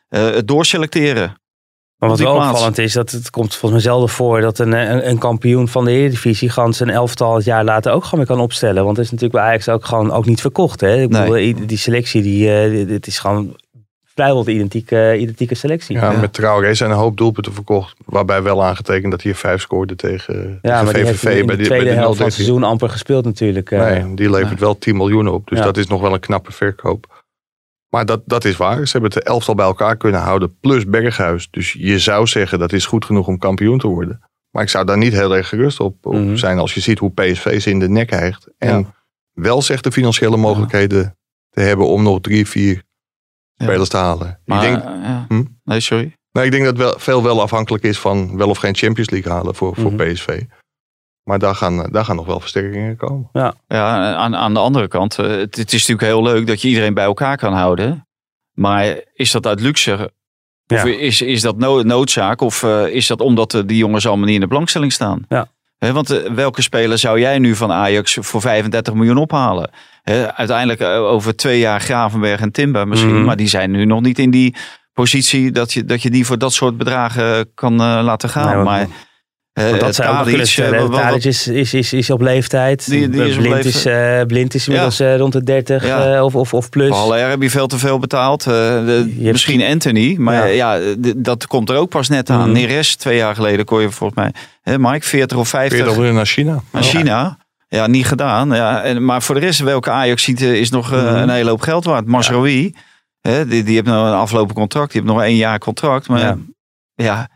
[0.09, 1.43] het doorselecteren.
[1.99, 2.51] Maar wat wel plaats.
[2.51, 5.85] opvallend is, dat het komt volgens mij zelden voor dat een, een, een kampioen van
[5.85, 8.85] de Eredivisie gewoon zijn elftal het jaar later ook gewoon weer kan opstellen.
[8.85, 10.81] Want het is natuurlijk bij Ajax ook gewoon ook niet verkocht.
[10.81, 11.03] Hè?
[11.03, 13.57] Ik bedoel, die selectie, die, dit is gewoon
[14.15, 15.97] vrijwel de identieke, identieke selectie.
[15.97, 16.19] Ja, Ja.
[16.21, 17.97] met Traoré zijn een hoop doelpunten verkocht.
[18.05, 21.33] Waarbij wel aangetekend dat hij er vijf scoorde tegen, Ja, tegen maar die heeft VVV.
[21.33, 22.45] in de bij die, tweede bij de helft van het 0-13.
[22.45, 23.71] seizoen amper gespeeld natuurlijk.
[23.71, 23.81] eh.
[23.81, 25.49] Nee, die levert wel 10 miljoen op.
[25.49, 25.65] Dus Ja.
[25.65, 27.23] dat is nog wel een knappe verkoop.
[27.89, 28.87] Maar dat, dat is waar.
[28.87, 30.57] Ze hebben het elftal bij elkaar kunnen houden.
[30.61, 31.49] Plus Berghuis.
[31.51, 34.21] Dus je zou zeggen dat is goed genoeg om kampioen te worden.
[34.51, 36.37] Maar ik zou daar niet heel erg gerust op, op Mhm.
[36.37, 36.59] zijn.
[36.59, 38.47] Als je ziet hoe PSV ze in de nek hijgt.
[38.59, 38.95] En Ja.
[39.33, 41.17] wel zegt de financiële mogelijkheden
[41.51, 42.83] te hebben om nog drie, vier.
[43.65, 44.41] Spelers te halen.
[44.45, 45.25] Maar, ik, denk, eh, ja.
[45.29, 45.45] Hm?
[45.65, 46.15] Nee, sorry.
[46.33, 49.33] nou, ik denk dat wel, veel wel afhankelijk is van wel of geen Champions League
[49.33, 50.13] halen voor, voor Mhm.
[50.13, 50.41] PSV.
[51.23, 53.29] Maar daar gaan, daar gaan nog wel versterkingen komen.
[53.33, 53.55] Ja,
[54.15, 56.95] aan, aan de andere kant, eh, het, het is natuurlijk heel leuk dat je iedereen
[56.95, 58.07] bij elkaar kan houden.
[58.53, 60.13] Maar is dat uit luxe?
[60.67, 60.91] Of Ja.
[60.99, 62.41] is, is dat no- noodzaak?
[62.41, 65.25] Of eh, is dat omdat eh, die jongens allemaal niet in de belangstelling staan?
[65.29, 65.47] Ja.
[65.93, 69.71] Want eh, welke speler zou jij nu van Ajax voor 35 miljoen ophalen?
[70.35, 73.15] Uiteindelijk eh, over twee jaar Gravenberg en Timber misschien.
[73.15, 73.25] Mhm.
[73.25, 74.55] Maar die zijn nu nog niet in die
[74.93, 78.57] positie dat je, dat je die voor dat soort bedragen kan eh, laten gaan.
[78.57, 78.87] Nee, maar
[79.55, 80.81] Want dat zou kunnen Tadic, eh, stellen.
[80.81, 82.89] wat- wat- Tadic is, is, is, is op leeftijd.
[82.91, 83.75] Die- die is op blind, leeftijd.
[83.75, 83.85] Is,
[84.21, 86.15] eh, blind is inmiddels eh, rond de 30 Ja.
[86.15, 86.91] eh, of, of, of plus.
[86.91, 88.47] Haller heb je veel te veel betaald.
[88.47, 90.79] Eh, de- Je hebt- misschien Anthony, maar Ja.
[91.17, 92.41] dat komt er ook pas net aan.
[92.41, 92.53] Mhm.
[92.53, 94.33] Neres, twee jaar geleden kon je volgens mij,
[94.63, 96.63] hè Mike, 40 of 50 40 miljoen naar China.
[96.73, 97.39] naar China.
[97.69, 98.49] Ja, niet gedaan.
[98.55, 101.15] Ja, en, maar voor de rest, welke Ajax ziet, eh, is nog eh, Mhm.
[101.15, 102.07] een hele hoop geld waard.
[102.07, 102.75] Masraoui,
[103.21, 104.93] hè, die, die heeft nog een afgelopen contract.
[104.93, 106.09] Die heeft nog één jaar contract.
[106.09, 106.37] Maar
[106.95, 107.29] Ja.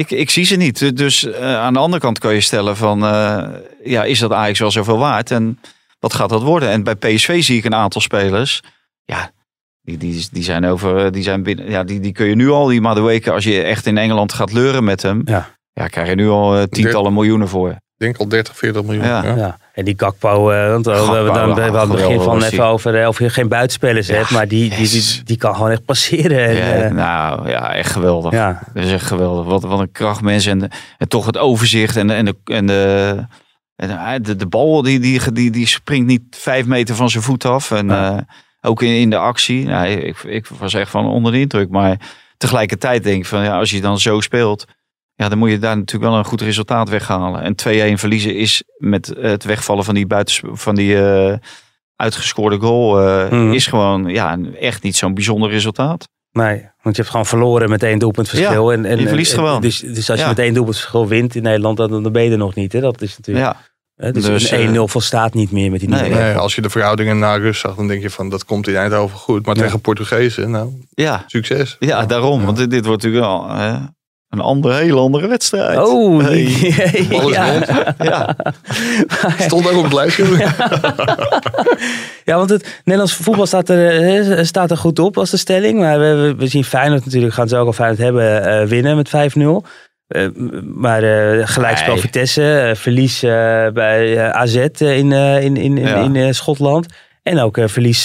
[0.00, 0.96] Ik, ik zie ze niet.
[0.96, 3.48] Dus eh, aan de andere kant kan je stellen van, eh,
[3.84, 5.30] ja, is dat Ajax wel zoveel waard?
[5.30, 5.60] En
[5.98, 6.68] wat gaat dat worden?
[6.68, 8.62] En bij PSV zie ik een aantal spelers.
[9.04, 9.30] Ja,
[9.82, 12.66] die, die, die zijn over, die zijn binnen, ja, die, die kun je nu al,
[12.66, 15.22] die Madueke, als je echt in Engeland gaat leuren met hem.
[15.24, 15.58] Ja.
[15.72, 17.76] Ja, krijg je nu al eh, tientallen miljoenen voor.
[18.00, 19.04] Ik denk al 30, 40 miljoen.
[19.04, 19.22] Ja.
[19.24, 19.34] Ja.
[19.36, 19.58] Ja.
[19.72, 23.18] En die Gakpo, eh, want we Gakpo, dan het begin van even over eh, of
[23.18, 26.44] je geen buitenspelers Ja, hebt, maar die, die, die, kan gewoon echt passeren.
[26.48, 28.32] En, Ja, eh, nou ja, echt geweldig.
[28.32, 28.62] ja.
[28.74, 29.44] Dat is echt geweldig.
[29.44, 32.66] Wat, wat een krachtmens en, de- en toch het overzicht en de, en de, en
[32.66, 33.16] de,
[33.76, 37.44] en de, de bal die, die, die, die springt niet vijf meter van zijn voet
[37.44, 37.70] af.
[37.70, 38.12] En Ja.
[38.16, 38.18] eh,
[38.60, 39.66] ook in, in de actie.
[39.66, 41.70] Nou, ik, ik was echt van onder de indruk.
[41.70, 41.96] Maar
[42.36, 44.64] tegelijkertijd denk ik van ja, als je dan zo speelt.
[45.20, 47.42] Ja, dan moet je daar natuurlijk wel een goed resultaat weghalen.
[47.42, 47.54] En
[47.96, 51.34] 2-1 verliezen is met het wegvallen van die, buitens, van die eh,
[51.96, 53.00] uitgescoorde goal.
[53.00, 53.52] eh, Mhm.
[53.52, 56.08] Is gewoon ja, echt niet zo'n bijzonder resultaat.
[56.32, 58.70] Nee, want je hebt gewoon verloren met één doelpunt verschil.
[58.70, 59.60] Ja, en, en, je verliest en- gewoon.
[59.60, 60.30] Dus, dus als je Ja.
[60.30, 62.72] met één doelpunt verschil wint in Nederland, dan, dan ben je er nog niet.
[62.72, 62.80] Hè?
[62.80, 63.46] Dat is natuurlijk.
[63.46, 63.56] Ja,
[63.94, 66.34] hè, dus, Dus, een eh, 1-0 volstaat niet meer met die nee.
[66.34, 69.18] als je de verhoudingen na rust zag, dan denk je van dat komt in Eindhoven
[69.18, 69.46] goed.
[69.46, 69.62] Maar Ja.
[69.62, 71.24] tegen Portugezen, nou, ja.
[71.26, 71.76] succes.
[71.78, 72.44] Ja, daarom.
[72.44, 73.76] Want dit, dit wordt natuurlijk wel hè,
[74.30, 75.78] een andere, hele andere wedstrijd.
[75.78, 76.42] Oh, Hey.
[77.30, 77.52] ja.
[77.52, 77.66] rond.
[77.98, 78.36] Ja,
[79.38, 80.24] Stond ook op het lijstje.
[82.24, 85.78] Ja, want het Nederlands voetbal staat er, eh, staat er goed op als de stelling.
[85.78, 88.96] Maar we, we, we zien Feyenoord natuurlijk, gaan ze ook al Feyenoord hebben, eh, winnen
[88.96, 89.64] met 5-0.
[90.06, 90.28] Eh,
[90.62, 92.00] maar eh gelijkspel Nee.
[92.02, 93.20] Vitesse, eh, verlies
[93.74, 95.96] bij AZ in, eh, in, in, in, Ja.
[95.96, 96.86] in, eh, Schotland.
[97.22, 98.04] En ook eh, verlies...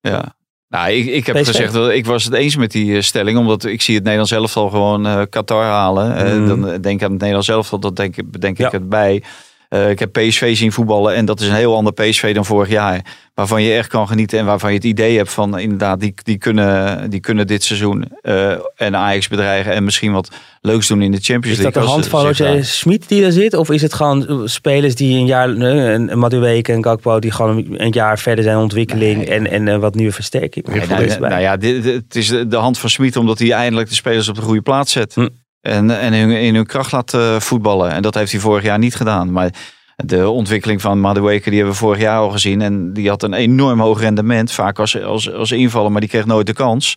[0.00, 0.36] ja.
[0.68, 1.46] Nou, ik, ik heb PSV.
[1.46, 3.38] gezegd dat ik was het eens met die eh, stelling.
[3.38, 6.16] Omdat ik zie het Nederlands elftal gewoon eh, Qatar halen.
[6.16, 6.46] Eh, Mm.
[6.46, 7.78] dan denk ik aan het Nederlands elftal.
[7.78, 8.66] Dat denk, ik- bedenk Ja.
[8.66, 9.22] ik het bij.
[9.68, 11.14] Eh, ik heb PSV zien voetballen.
[11.14, 13.04] En dat is een heel ander PSV dan vorig jaar.
[13.34, 14.38] Waarvan je echt kan genieten.
[14.38, 16.00] En waarvan je het idee hebt van inderdaad.
[16.00, 19.72] Die, die, kunnen, die kunnen dit seizoen eh, en Ajax bedreigen.
[19.72, 20.28] En misschien wat
[20.60, 21.82] leuks doen in de Champions is dat League.
[21.82, 23.54] de hand van Roger Smit die daar zit?
[23.54, 27.64] Of is het gewoon eh, spelers die een jaar, een Madueke en Gakpo, die gewoon
[27.76, 29.48] een jaar verder zijn in ontwikkeling Nee.
[29.48, 30.66] en, en wat nieuwe versterking?
[30.66, 33.50] Nee, nou, nou ja, dit, dit- het is de, de hand van Smit omdat hij
[33.52, 35.14] eindelijk de spelers op de goede plaats zet.
[35.14, 35.28] Hm.
[35.60, 37.90] En, en in, in hun kracht laat eh, voetballen.
[37.90, 39.32] En dat heeft hij vorig jaar niet gedaan.
[39.32, 39.50] Maar
[39.96, 42.60] de ontwikkeling van Madueke, die hebben we vorig jaar al gezien.
[42.62, 44.52] En die had een enorm hoog rendement.
[44.52, 46.96] Vaak als, als, als invaller, maar die kreeg nooit de kans.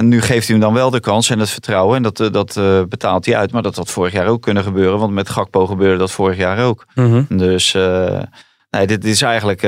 [0.00, 1.96] Nu geeft hij hem dan wel de kans en het vertrouwen.
[1.96, 3.52] En dat, eh, dat eh, betaalt hij uit.
[3.52, 4.98] Maar dat had vorig jaar ook kunnen gebeuren.
[4.98, 6.86] Want met Gakpo gebeurde dat vorig jaar ook.
[6.94, 7.22] Mhm.
[7.28, 7.72] Dus
[8.70, 9.60] nee, dit is eigenlijk,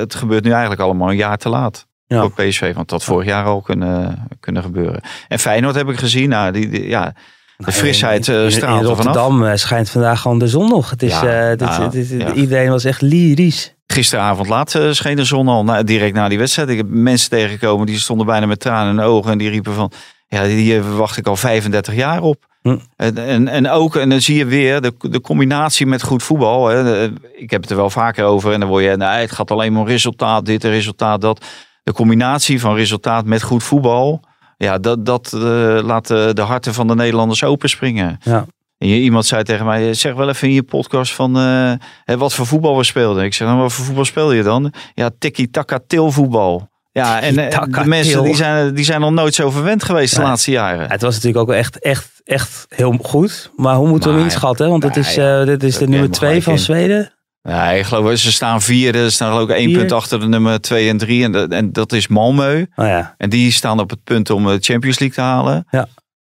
[0.00, 1.86] het gebeurt nu eigenlijk allemaal een jaar te laat.
[2.06, 2.20] Ja.
[2.20, 5.00] Voor PSV, want dat vorig jaar al kunnen, kunnen gebeuren.
[5.28, 7.12] En Feyenoord heb ik gezien, nou, die, die- ja,
[7.56, 8.82] de frisheid eh, in, vanaf.
[8.82, 10.90] Rotterdam eh, schijnt vandaag gewoon de zon nog.
[10.90, 12.32] Het is, Ja, eh, nou, ja.
[12.32, 13.74] Iedereen was echt lyrisch.
[13.86, 16.68] Gisteravond laat eh, scheen de zon al, nou, direct na die wedstrijd.
[16.68, 19.32] Ik heb mensen tegengekomen, die stonden bijna met tranen in de ogen.
[19.32, 19.92] En die riepen van,
[20.28, 22.44] ja, die eh, wacht ik al 35 jaar op.
[22.62, 22.76] Hm.
[22.96, 26.66] En, en, en ook, en dan zie je weer de, de combinatie met goed voetbal.
[26.68, 27.02] Hè.
[27.04, 28.52] Eh, Ik heb het er wel vaker over.
[28.52, 31.44] En dan word je, nee, het gaat alleen maar om resultaat, dit en resultaat, dat.
[31.86, 34.20] De combinatie van resultaat met goed voetbal.
[34.56, 35.40] Ja, dat, dat eh,
[35.82, 38.18] laat de, de harten van de Nederlanders openspringen.
[38.22, 38.46] Ja.
[38.78, 41.72] En je- iemand zei tegen mij, zeg wel even in je podcast van eh,
[42.04, 43.24] hè, wat voor voetbal we speelden.
[43.24, 44.72] Ik zeg, nou, wat voor voetbal speel je dan?
[44.94, 46.68] Ja, tiki-taka tilvoetbal.
[46.92, 50.22] Ja, en eh, de mensen die zijn, die zijn nog nooit zo verwend geweest de
[50.22, 50.90] laatste jaren.
[50.90, 53.50] Het was natuurlijk ook wel echt, echt, echt heel goed.
[53.56, 54.68] Maar hoe moeten we hem inschatten?
[54.70, 55.14] Want het is,
[55.44, 56.58] dit is de nummer twee van.
[56.58, 57.12] Zweden.
[57.46, 59.78] Ja, ik geloof, ze staan vierde, ze staan geloof ik één Vier.
[59.78, 61.24] punt achter de nummer twee en drie.
[61.24, 62.62] En, dat- en dat is Malmö.
[62.76, 63.14] Oh ja.
[63.18, 65.66] En die staan op het punt om de Champions League te halen.
[65.70, 65.86] Ja.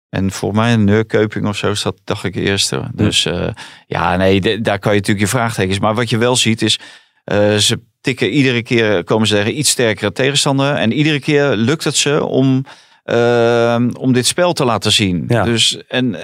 [0.10, 2.82] En volgens mij een Neurkeuping of zo staat, dacht ik, eerste.
[2.94, 3.48] Dus eh,
[3.88, 5.80] ja, nee, daar kan je natuurlijk je vraagtekens.
[5.80, 6.80] Maar wat je wel ziet is,
[7.24, 10.74] eh, ze tikken iedere keer, komen ze tegen iets sterkere tegenstander.
[10.76, 12.66] En iedere keer lukt het ze om,
[13.04, 15.26] eh, om dit spel te laten zien.
[15.28, 15.44] Ja.
[15.44, 16.16] Dus, en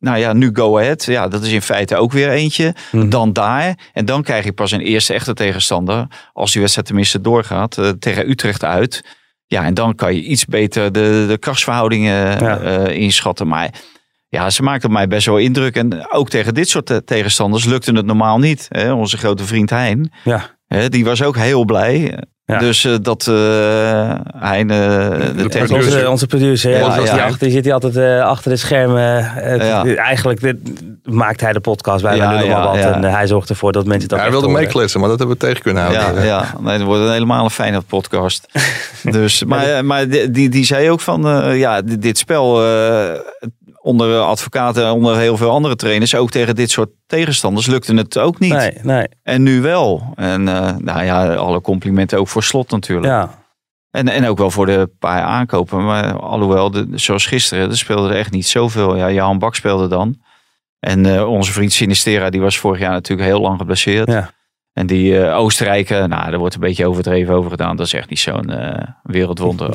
[0.00, 1.04] nou ja, nu Go Ahead.
[1.04, 2.74] Ja, dat is in feite ook weer eentje.
[2.92, 3.08] Mhm.
[3.08, 3.74] Dan daar.
[3.92, 6.06] En dan krijg je pas een eerste echte tegenstander.
[6.32, 7.78] Als die wedstrijd tenminste doorgaat.
[7.78, 9.04] eh, tegen Utrecht uit.
[9.46, 12.58] Ja, en dan kan je iets beter de, de krachtsverhoudingen Ja.
[12.58, 13.48] eh, inschatten.
[13.48, 13.70] Maar
[14.28, 15.76] Ja, ze maakte op mij best wel indruk.
[15.76, 18.66] En ook tegen dit soort tegenstanders lukte het normaal niet.
[18.68, 18.92] Hè?
[18.92, 20.56] Onze grote vriend Hein, Ja.
[20.66, 22.22] hè, die was ook heel blij.
[22.50, 22.58] Ja.
[22.58, 23.34] Dus eh, dat eh
[24.38, 24.76] Hein, eh,
[25.10, 26.08] de De technisch- Onze, producer.
[26.10, 27.24] onze producer, Ja, ja, die, ja.
[27.24, 29.24] achter, die zit hij altijd eh, achter de schermen.
[29.96, 30.56] Eigenlijk dit,
[31.04, 32.74] maakt hij de podcast bij Ja, ja, wat.
[32.76, 32.92] ja.
[32.94, 34.62] En hij zorgt ervoor dat mensen dat Ja, hij wilde horen.
[34.62, 36.14] meekletsen, maar dat hebben we tegen kunnen houden.
[36.14, 36.54] Ja, ja.
[36.60, 38.46] Nee, dat wordt een helemaal een fijne podcast.
[39.02, 43.08] dus, maar maar die, die, die zei ook van, eh, ja, dit, dit spel eh,
[43.82, 48.18] onder advocaten en onder heel veel andere trainers, ook tegen dit soort tegenstanders, lukte het
[48.18, 48.52] ook niet.
[48.52, 49.08] Nee, nee.
[49.22, 50.12] En nu wel.
[50.14, 53.06] En eh, nou ja, alle complimenten ook voor slot natuurlijk.
[53.06, 53.38] Ja.
[53.90, 55.84] En, en ook wel voor de paar aankopen.
[55.84, 58.96] Maar alhoewel, de, zoals gisteren, er speelde er echt niet zoveel.
[58.96, 60.20] Ja, Johan Bak speelde dan.
[60.80, 64.08] En eh, onze vriend Sinistera, die was vorig jaar natuurlijk heel lang geblesseerd.
[64.08, 64.30] Ja.
[64.72, 67.76] En die eh Oostenrijker, nou, daar wordt een beetje overdreven over gedaan.
[67.76, 69.70] Dat is echt niet zo'n eh, wereldwonder.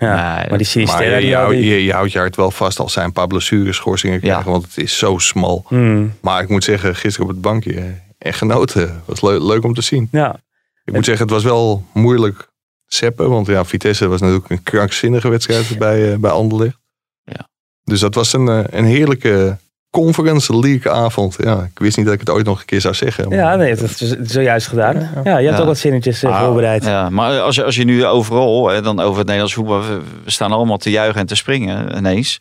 [0.00, 0.36] Ja.
[0.40, 2.50] Nee, maar die Sinisterra, Maar je, die je, houdt- je, je houdt je hart wel
[2.50, 5.64] vast als zij een paar blessures, schorsingen krijgen, want het is zo smal.
[5.68, 7.84] Hmm, Maar ik moet zeggen, gisteren op het bankje, eh,
[8.18, 9.02] echt genoten.
[9.04, 10.08] was leu- leuk om te zien.
[10.12, 10.36] ja.
[10.84, 12.48] Ik moet zeggen, het was wel moeilijk
[12.86, 16.78] seppen, want ja, Vitesse was natuurlijk een krankzinnige wedstrijd bij, eh, bij Anderlecht.
[17.24, 17.48] Ja.
[17.84, 19.58] Dus dat was een, eh, een heerlijke
[19.90, 21.36] Conference League avond.
[21.38, 23.28] Ja, ik wist niet dat ik het ooit nog een keer zou zeggen.
[23.28, 24.94] maar- ja, nee, dat is zojuist gedaan.
[25.24, 25.60] Ja, je hebt Ja.
[25.60, 26.84] ook wat zinnetjes eh, Ah, voorbereid.
[26.84, 30.00] Ja, maar als je, als je nu overal, hè, dan over het Nederlands voetbal, we,
[30.24, 32.40] we staan allemaal te juichen en te springen ineens.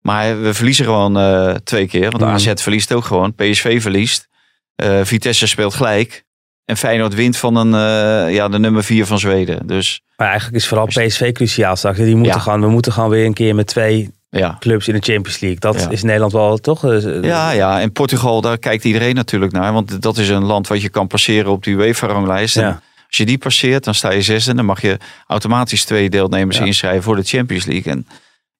[0.00, 2.10] Maar we verliezen gewoon eh, twee keer.
[2.10, 2.28] Want Mm.
[2.28, 3.34] AZ verliest ook gewoon.
[3.34, 4.28] PSV verliest.
[4.76, 6.24] eh, Vitesse speelt gelijk.
[6.64, 9.66] En Feyenoord wint van een, eh, ja, de nummer vier van Zweden.
[9.66, 11.98] Dus Maar eigenlijk is vooral PSV cruciaal straks.
[11.98, 12.40] Die moeten Ja.
[12.40, 14.56] gaan, we moeten gewoon weer een keer met twee ja.
[14.60, 15.60] clubs in de Champions League.
[15.60, 15.88] Dat Ja.
[15.90, 16.84] is Nederland wel toch?
[16.84, 19.72] eh, Ja, ja, en Portugal, daar kijkt iedereen natuurlijk naar.
[19.72, 22.56] Want dat is een land wat je kan passeren op die UEFA-ranglijst.
[22.56, 22.80] En Ja.
[23.06, 24.54] Als je die passeert, dan sta je zesde.
[24.54, 26.64] Dan mag je automatisch twee deelnemers Ja.
[26.64, 27.92] inschrijven voor de Champions League.
[27.92, 28.06] En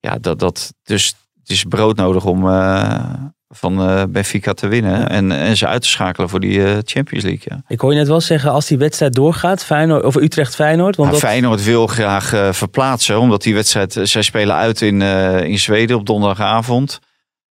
[0.00, 3.12] ja, dat, dat, dus het is brood nodig om eh,
[3.48, 5.08] van eh, Benfica te winnen.
[5.08, 7.42] En, en ze uit te schakelen voor die eh, Champions League.
[7.44, 7.62] Ja.
[7.68, 10.96] Ik hoor je net wel zeggen, als die wedstrijd doorgaat, Feyenoord, of Utrecht-Feyenoord.
[10.96, 15.02] Want dat, Feyenoord wil graag eh, verplaatsen, omdat die wedstrijd, zij spelen uit in,
[15.42, 17.00] in Zweden op donderdagavond.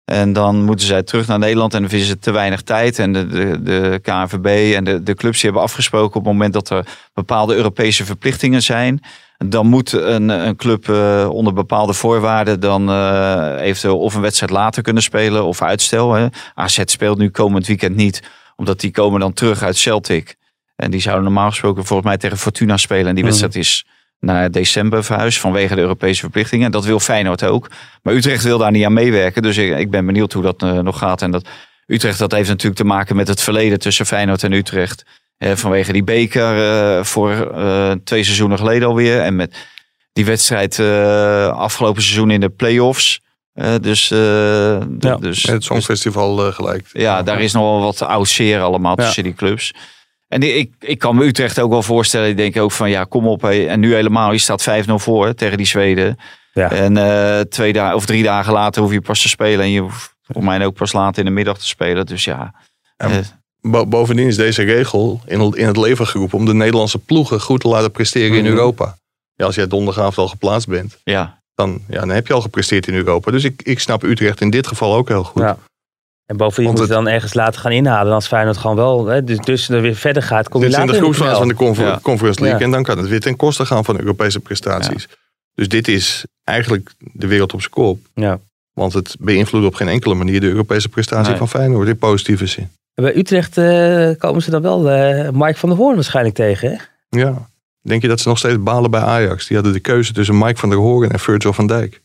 [0.05, 2.99] En dan moeten zij terug naar Nederland en dan vinden ze te weinig tijd.
[2.99, 6.53] En de, de, de KNVB en de, de clubs die hebben afgesproken op het moment
[6.53, 9.01] dat er bepaalde Europese verplichtingen zijn.
[9.37, 14.51] Dan moet een, een club eh, onder bepaalde voorwaarden dan eh, eventueel of een wedstrijd
[14.51, 16.13] later kunnen spelen of uitstel.
[16.13, 16.27] Hè.
[16.53, 18.21] AZ speelt nu komend weekend niet,
[18.55, 20.35] omdat die komen dan terug uit Celtic.
[20.75, 23.07] En die zouden normaal gesproken volgens mij tegen Fortuna spelen.
[23.07, 23.33] En die Mhm.
[23.33, 23.85] wedstrijd is
[24.23, 26.71] naar december verhuisd vanwege de Europese verplichtingen.
[26.71, 27.69] Dat wil Feyenoord ook.
[28.03, 29.41] Maar Utrecht wil daar niet aan meewerken.
[29.41, 31.21] Dus ik, ik ben benieuwd hoe dat eh, nog gaat.
[31.21, 31.47] En dat
[31.87, 35.03] Utrecht, dat heeft natuurlijk te maken met het verleden tussen Feyenoord en Utrecht.
[35.37, 36.57] Eh, vanwege die beker
[36.97, 37.51] eh, voor
[38.03, 39.21] twee seizoenen geleden alweer.
[39.21, 39.55] En met
[40.13, 40.79] die wedstrijd
[41.55, 43.21] afgelopen seizoen in de play-offs.
[43.81, 44.07] Dus,
[44.99, 46.87] Ja, dus, Het Songfestival gelijk.
[46.91, 49.05] ja, daar is nog wel wat oud zeer allemaal Ja.
[49.05, 49.73] tussen die clubs.
[50.33, 52.29] En ik, ik kan me Utrecht ook wel voorstellen.
[52.29, 53.41] Ik denk ook van ja, kom op.
[53.41, 53.65] hé.
[53.65, 56.17] En nu helemaal, je staat 5-0 voor tegen die Zweden.
[56.53, 56.71] Ja.
[56.71, 59.59] En eh, twee dagen of drie dagen later hoef je pas te spelen.
[59.65, 62.05] En je hoeft voor mij ook pas later in de middag te spelen.
[62.05, 62.53] Dus ja.
[62.97, 63.17] Eh,
[63.61, 67.61] Bo- bovendien is deze regel in, in het leven geroepen om de Nederlandse ploegen goed
[67.61, 68.53] te laten presteren in Mhm.
[68.53, 68.97] Europa.
[69.35, 71.41] Ja, als jij donderdagavond al geplaatst bent, ja.
[71.55, 73.31] dan, ja, dan heb je al gepresteerd in Europa.
[73.31, 75.41] Dus ik, ik snap Utrecht in dit geval ook heel goed.
[75.41, 75.57] Ja.
[76.33, 78.13] En bovendien Want moet je het- dan ergens laten gaan inhalen.
[78.13, 80.81] Als Feyenoord gewoon wel, hè, dus, dus er weer verder gaat, kom je Dit is
[80.83, 81.99] in de groepsfase van de confer- Ja.
[82.01, 82.59] Conference League.
[82.59, 82.65] Ja.
[82.65, 85.07] En dan kan het weer ten koste gaan van Europese prestaties.
[85.55, 87.99] Dus dit is eigenlijk de wereld op zijn kop.
[88.13, 88.39] Ja.
[88.73, 91.37] Want het beïnvloedt op geen enkele manier de Europese prestatie Nee.
[91.37, 92.69] van Feyenoord in positieve zin.
[92.93, 96.75] Bij Utrecht eh, komen ze dan wel eh Mike van der Hoorn waarschijnlijk tegen, hè?
[97.19, 97.47] Ja.
[97.81, 99.47] Denk je dat ze nog steeds balen bij Ajax?
[99.47, 102.01] Die hadden de keuze tussen Mike van der Hoorn en Virgil van Dijk.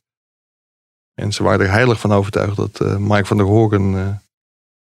[1.18, 4.08] En ze waren er heilig van overtuigd dat eh, Mike van der Hoorn eh,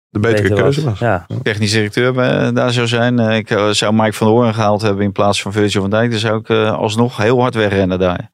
[0.09, 0.99] de betere Beter keuze was.
[0.99, 1.27] Ja.
[1.43, 3.19] Technisch directeur eh, daar zou zijn.
[3.19, 6.11] Eh, ik zou Mike van der Hoorn gehaald hebben in plaats van Virgil van Dijk.
[6.11, 8.31] Dan zou ik eh, alsnog heel hard wegrennen daar.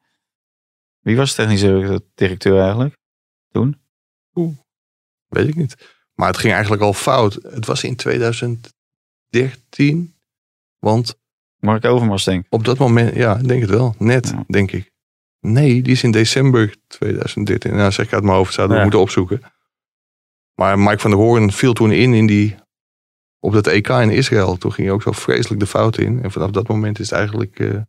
[0.99, 1.61] Wie was technisch
[2.15, 2.95] directeur eigenlijk?
[3.51, 3.81] Toen?
[5.27, 5.95] Weet ik niet.
[6.13, 7.33] Maar het ging eigenlijk al fout.
[7.33, 10.15] Het was in 2013.
[10.79, 11.15] Want
[11.59, 12.53] Mark Overmars denk ik.
[12.53, 13.95] op dat moment, ja, ik denk het wel.
[13.97, 14.43] Net, Ja.
[14.47, 14.91] denk ik.
[15.47, 17.75] Nee, die is in december 2013.
[17.75, 18.87] Nou, zeg ik uit mijn hoofd, zouden we Ja.
[18.89, 19.41] moeten opzoeken.
[20.55, 22.55] Maar Mike van der Hoorn viel toen in, in die,
[23.39, 24.57] op dat EK in Israël.
[24.57, 26.23] Toen ging hij ook zo vreselijk de fout in.
[26.23, 27.81] En vanaf dat moment is het eigenlijk eh,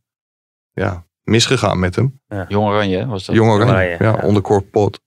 [0.72, 2.20] ja, misgegaan met hem.
[2.48, 3.34] Jong Oranje was dat.
[3.34, 4.26] Jong Oranje, Oranje, ja, ja.
[4.26, 5.00] onder Cor Pot.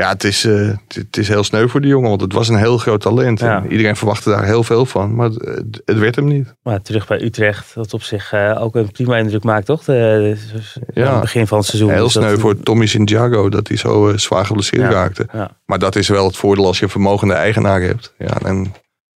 [0.00, 2.56] Ja, het is, eh, het, is heel sneu voor die jongen, want het was een
[2.56, 3.40] heel groot talent.
[3.40, 3.62] Ja.
[3.62, 6.54] En iedereen verwachtte daar heel veel van, maar het, het werd hem niet.
[6.62, 9.84] Maar terug bij Utrecht, dat op zich eh, ook een prima indruk maakt, toch?
[9.84, 11.12] De, de- Ja.
[11.12, 11.90] het begin van het seizoen.
[11.90, 14.90] Heel Dus dat- sneu voor Tommy Santiago dat hij zo eh, zwaar geblesseerd Ja.
[14.90, 15.26] raakte.
[15.66, 18.14] Maar dat is wel het voordeel als je een vermogende eigenaar hebt.
[18.18, 18.72] Ja, en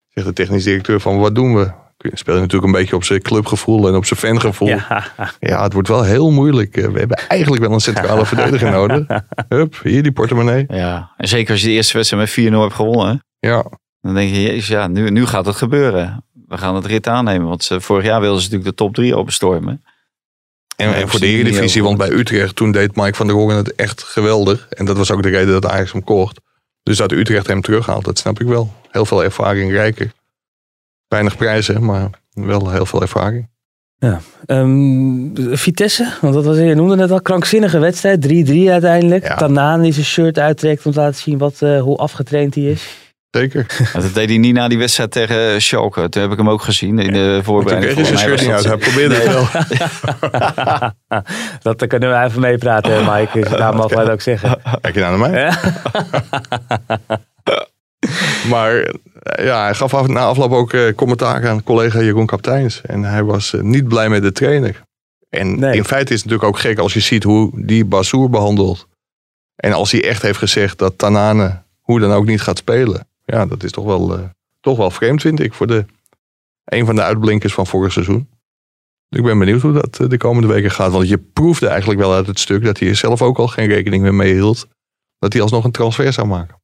[0.09, 1.71] zegt de technisch directeur van wat doen we?
[2.03, 4.69] Speel je natuurlijk een beetje op zijn clubgevoel en op zijn fangevoel.
[4.69, 5.07] Ja.
[5.41, 6.77] Ja, het wordt wel heel moeilijk.
[6.77, 9.07] Eh, We hebben eigenlijk wel een centrale verdediger nodig.
[9.49, 10.65] Hup, hier die portemonnee.
[10.69, 13.25] Ja, en zeker als je de eerste wedstrijd met 4-0 hebt gewonnen.
[13.39, 13.65] Ja,
[14.01, 16.25] Dan denk je, jezus, ja, nu, nu gaat het gebeuren.
[16.47, 17.49] We gaan het rit aannemen.
[17.49, 19.83] Want ze, vorig jaar wilden ze natuurlijk de top 3 openstormen.
[20.77, 24.03] en, voor de Eredivisie, want bij Utrecht toen deed Mike van der Hoorn het echt
[24.03, 24.67] geweldig.
[24.69, 26.41] En dat was ook de reden dat Ajax hem kocht.
[26.83, 28.73] Dus dat Utrecht hem terughaalt, dat snap ik wel.
[28.91, 30.13] Heel veel ervaring, rijker.
[31.11, 33.49] Weinig prijzen, maar wel heel veel ervaring.
[34.47, 38.23] Ehm, Vitesse, want dat was, je noemde net al, krankzinnige wedstrijd.
[38.23, 39.27] 3-3 uiteindelijk.
[39.27, 39.37] Ja.
[39.37, 42.97] Tanaan die zijn shirt uittrekt om te laten zien wat, eh, hoe afgetraind hij is.
[43.31, 43.67] Zeker.
[43.93, 46.09] Maar dat deed hij niet na die wedstrijd tegen Schalke.
[46.09, 47.93] Toen heb ik hem ook gezien in de Toen voorbereiding.
[47.93, 48.65] kreeg hij zijn shirt niet uit.
[48.65, 49.47] Hij probeerde het wel.
[51.63, 53.41] dat daar kunnen we even meepraten, hè, Mike.
[53.41, 54.61] Dus daar wij het ook zeggen.
[54.81, 55.53] Kijk je nou naar mij?
[58.51, 62.81] Maar eh, ja, hij gaf af, na afloop ook eh, commentaar aan collega Jeroen Kapteins.
[62.81, 64.83] En hij was eh, niet blij met de trainer.
[65.29, 65.77] En Nee.
[65.77, 68.89] in feite is het natuurlijk ook gek als je ziet hoe die Bassoer behandelt.
[69.57, 73.09] En als hij echt heeft gezegd dat Tanane hoe dan ook niet gaat spelen.
[73.25, 74.31] Ja, dat is toch wel,
[74.61, 75.85] toch wel vreemd vind ik voor de,
[76.65, 78.29] een van de uitblinkers van vorig seizoen.
[79.09, 80.93] Ik ben benieuwd hoe dat de komende weken gaat.
[80.93, 83.69] Want je proefde eigenlijk wel uit het stuk dat hij er zelf ook al geen
[83.69, 84.67] rekening meer mee hield.
[85.19, 86.60] Dat hij alsnog een transfer zou maken.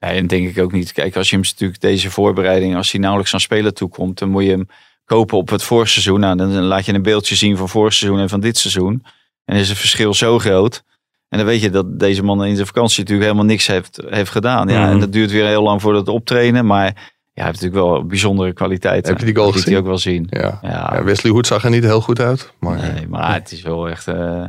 [0.00, 0.92] Ja, en denk ik ook niet.
[0.92, 4.44] Kijk, als je hem natuurlijk deze voorbereiding, als hij nauwelijks aan spelen toekomt, dan moet
[4.44, 4.68] je hem
[5.04, 6.20] kopen op het vorig seizoen.
[6.20, 9.04] Nou, dan laat je een beeldje zien van vorig seizoen en van dit seizoen.
[9.44, 10.82] En is het verschil zo groot.
[11.28, 14.30] En dan weet je dat deze man in zijn vakantie natuurlijk helemaal niks heeft, heeft
[14.30, 14.68] gedaan.
[14.68, 14.90] Ja, Mhm.
[14.92, 16.66] En dat duurt weer heel lang voor het optrainen.
[16.66, 16.92] Maar ja,
[17.34, 19.10] hij heeft natuurlijk wel bijzondere kwaliteiten.
[19.10, 19.76] Heb je die goal Dat gezien?
[19.78, 20.26] ook wel zien.
[20.30, 20.58] Ja.
[20.62, 22.52] Ja, Ja, Wesley Hoed zag er niet heel goed uit.
[22.60, 24.44] Maar nee, maar het is wel echt uh,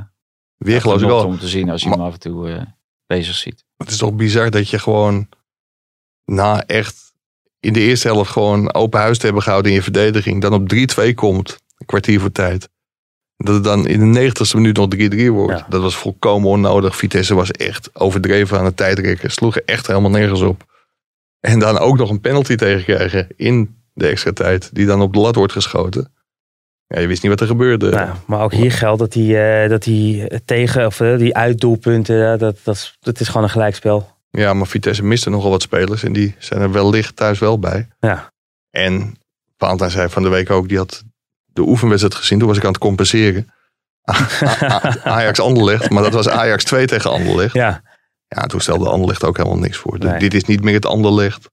[0.60, 1.26] ik wel.
[1.26, 2.62] om te zien als je Maar- hem af en toe eh,
[3.08, 3.64] bezig ziet.
[3.78, 5.28] Het is toch bizar dat je gewoon
[6.26, 7.14] na echt
[7.60, 10.42] in de eerste helft gewoon open huis te hebben gehouden in je verdediging.
[10.42, 10.74] Dan op
[11.10, 12.70] 3-2 komt, een kwartier voor tijd.
[13.38, 15.60] Dat het dan in de 90ste minuut nog 3-3 wordt.
[15.60, 15.66] Ja.
[15.70, 16.96] Dat was volkomen onnodig.
[16.96, 19.32] Vitesse was echt overdreven aan het tijdrekken.
[19.32, 20.64] Sloegen echt helemaal nergens op.
[21.40, 24.70] En dan ook nog een penalty tegenkrijgen in de extra tijd.
[24.74, 26.14] Die dan op de lat wordt geschoten.
[26.88, 27.90] Ja, je wist niet wat er gebeurde.
[27.90, 32.40] Nou, maar ook hier geldt dat die, eh, dat die tegen, of eh, die uitdoelpunten,
[32.40, 34.10] dat, dat, is, dat is gewoon een gelijkspel.
[34.32, 36.04] Ja, maar Vitesse miste nogal wat spelers.
[36.04, 37.88] En die zijn er wellicht thuis wel bij.
[38.00, 38.32] Ja.
[38.70, 39.16] En
[39.58, 41.04] Valentijn zei van de week ook, die had
[41.46, 42.40] de oefenwedstrijd gezien.
[42.40, 43.54] Toen was ik aan het compenseren.
[45.04, 45.90] Ajax Anderlecht.
[45.90, 47.54] Maar dat was Ajax 2 tegen Anderlecht.
[47.54, 47.82] Ja,
[48.28, 50.00] Ja, toen stelde Anderlecht ook helemaal niks voor.
[50.00, 50.20] Dus Nee.
[50.20, 51.50] Dit is niet meer het Anderlecht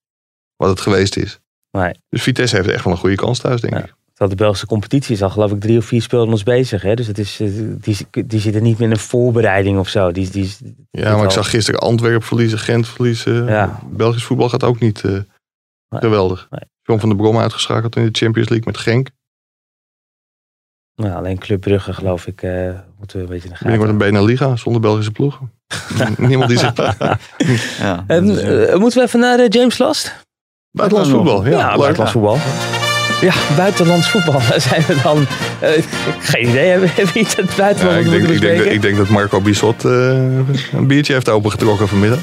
[0.57, 1.39] wat het geweest is.
[1.70, 1.93] Nee.
[2.09, 3.79] Dus Vitesse heeft echt wel een goede kans thuis, denk Ja.
[3.85, 3.95] ik.
[4.19, 6.83] Terwijl de Belgische competitie is al geloof ik drie of vier speelrondes bezig.
[6.83, 6.95] Hè?
[6.95, 7.49] Dus het is, eh,
[7.81, 7.97] die,
[8.27, 10.12] die zitten niet meer in een voorbereiding of zo.
[10.12, 10.57] Die, die,
[10.91, 13.47] Ja, maar ik zag gisteren Antwerpen verliezen, Gent verliezen.
[13.47, 13.81] Ja.
[13.87, 15.19] Belgisch voetbal gaat ook niet eh,
[15.91, 16.47] geweldig.
[16.51, 16.61] Nee.
[16.83, 19.09] John van der Brom uitgeschakeld in de Champions League met Genk.
[20.95, 22.51] nou, alleen Club Brugge geloof ik eh,
[22.99, 24.07] moeten we een beetje in de Binnenkort gaten.
[24.07, 25.53] een Beneliga zonder Belgische ploegen.
[26.16, 26.77] Niemand die zit.
[27.79, 28.25] Ja, En,
[28.81, 30.27] moeten we even naar James Last?
[30.71, 31.59] Buitenlands voetbal, ja.
[31.59, 32.39] Ja, buitenlands voetbal.
[33.21, 34.41] Ja, buitenlands voetbal.
[34.49, 35.27] Daar zijn we dan.
[35.77, 35.85] ik-
[36.19, 39.09] geen idee, hebben we iets het Ja, buitenland ik, denk, ik, denk, ik denk dat
[39.09, 39.93] Marco Bissot eh,
[40.73, 42.19] een biertje heeft opengetrokken vanmiddag.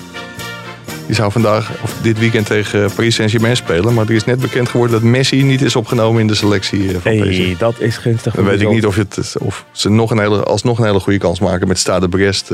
[1.06, 3.94] Die zou vandaag of dit weekend tegen Paris Saint-Germain spelen.
[3.94, 6.98] Maar er is net bekend geworden dat Messi niet is opgenomen in de selectie eh,
[7.02, 7.38] van PSG.
[7.38, 8.34] Hey, dat is gunstig.
[8.34, 11.20] Dan weet ik niet of, het, of ze nog een hele, alsnog een hele goede
[11.20, 12.52] kans maken met Stade Brest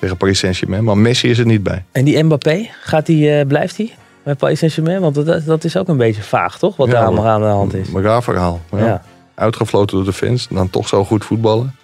[0.00, 0.84] tegen Paris Saint-Germain.
[0.84, 1.84] Maar Messi is er niet bij.
[1.92, 3.90] En die Mbappé, gaat die, blijft hij
[4.26, 5.00] bij Paris Saint-Germain?
[5.00, 6.76] Want dat, dat is ook een beetje vaag, toch?
[6.76, 7.88] Wat Ja, daar allemaal maar- aan de hand is.
[7.92, 8.60] Een raar verhaal.
[8.70, 8.78] Ja.
[8.86, 9.02] Ja.
[9.34, 10.48] Uitgefloten door de fans.
[10.50, 11.76] Dan toch zo goed voetballen.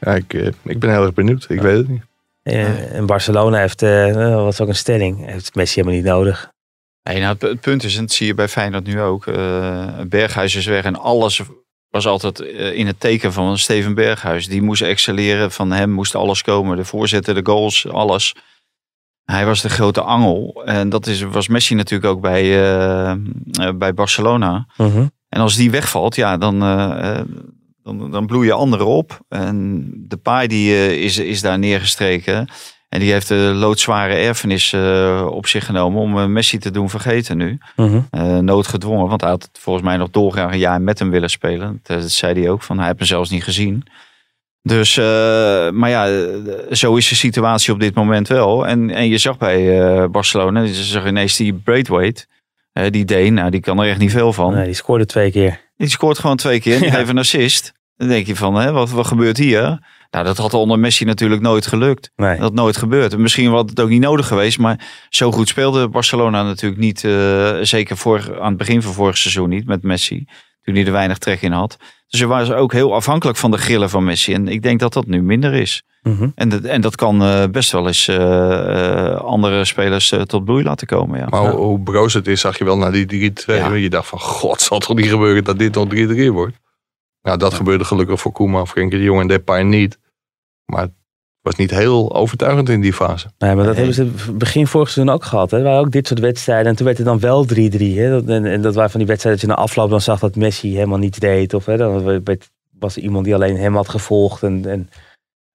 [0.00, 1.46] Ja, ik, eh, ik ben heel erg benieuwd.
[1.48, 2.02] Ik weet het niet.
[2.42, 6.48] Eh, En Barcelona heeft, eh, dat was ook een stelling, heeft Messi helemaal niet nodig.
[7.02, 9.26] Nee, nou, het, punt is, en dat zie je bij Feyenoord nu ook.
[9.26, 11.40] eh, Berghuis is weg en alles
[11.90, 14.48] was altijd eh, in het teken van Steven Berghuis.
[14.48, 16.76] Die moest excelleren, van hem moest alles komen.
[16.76, 18.34] De voorzetten, de goals, alles.
[19.26, 20.62] Hij was de grote angel.
[20.64, 23.18] En dat is, was Messi natuurlijk ook bij, eh, eh,
[23.74, 24.66] bij Barcelona.
[24.76, 25.06] Mhm.
[25.28, 27.20] En als die wegvalt, ja, dan, eh,
[27.82, 29.20] dan, dan bloeien anderen op.
[29.28, 32.48] En de paai die is, is daar neergestreken.
[32.88, 34.74] En die heeft de loodzware erfenis
[35.30, 37.58] op zich genomen om Messi te doen vergeten nu.
[37.76, 38.00] Mhm.
[38.10, 41.80] Eh, noodgedwongen, want hij had volgens mij nog dolgraag een jaar met hem willen spelen.
[41.82, 43.84] Dat, dat zei hij ook, van hij heeft hem zelfs niet gezien.
[44.66, 45.04] Dus, uh,
[45.70, 46.28] maar ja,
[46.70, 48.66] zo is de situatie op dit moment wel.
[48.66, 52.26] En, en je zag bij uh, Barcelona, je zag ineens die Braithwaite,
[52.72, 54.54] uh, die Deen, nou die kan er echt niet veel van.
[54.54, 55.60] Nee, die scoorde twee keer.
[55.76, 56.94] Die scoort gewoon twee keer, die ja.
[56.94, 57.72] geeft een assist.
[57.96, 59.62] Dan denk je van, hè, wat, wat gebeurt hier?
[60.10, 62.10] Nou, dat had onder Messi natuurlijk nooit gelukt.
[62.16, 62.30] Nee.
[62.30, 63.12] Dat had nooit gebeurd.
[63.12, 67.00] En misschien was het ook niet nodig geweest, maar zo goed speelde Barcelona natuurlijk niet.
[67.60, 70.26] zeker voor, aan het begin van vorig seizoen niet met Messi
[70.66, 71.76] toen hij er weinig trek in had.
[72.08, 74.34] Dus ze waren ook heel afhankelijk van de grillen van Messi.
[74.34, 75.82] En ik denk dat dat nu minder is.
[76.02, 76.28] Mhm.
[76.34, 80.64] en, dat, en dat kan uh, best wel eens uh, andere spelers uh, tot bloei
[80.64, 81.18] laten komen.
[81.18, 81.26] Ja.
[81.28, 83.34] Maar hoe, hoe broos het is, zag je wel naar die 3-2.
[83.46, 83.72] Ja.
[83.72, 86.56] Je dacht van, god, zal toch niet gebeuren dat dit nog 3-3 wordt?
[87.22, 89.98] Nou, dat gebeurde gelukkig voor Koeman, Frenkie de Jong en Depay niet.
[90.64, 90.88] Maar
[91.46, 93.26] was niet heel overtuigend in die fase.
[93.38, 95.50] Nee, maar dat hebben ze begin vorig seizoen ook gehad.
[95.50, 95.56] Hè.
[95.56, 96.66] Er waren ook dit soort wedstrijden.
[96.66, 97.48] En toen werd het dan wel 3-3.
[97.56, 100.74] En, en dat waren van die wedstrijden dat je na afloop dan zag dat Messi
[100.74, 101.54] helemaal niets deed.
[101.54, 102.22] Of hè, dan
[102.78, 104.42] was er iemand die alleen hem had gevolgd.
[104.42, 104.88] En, en,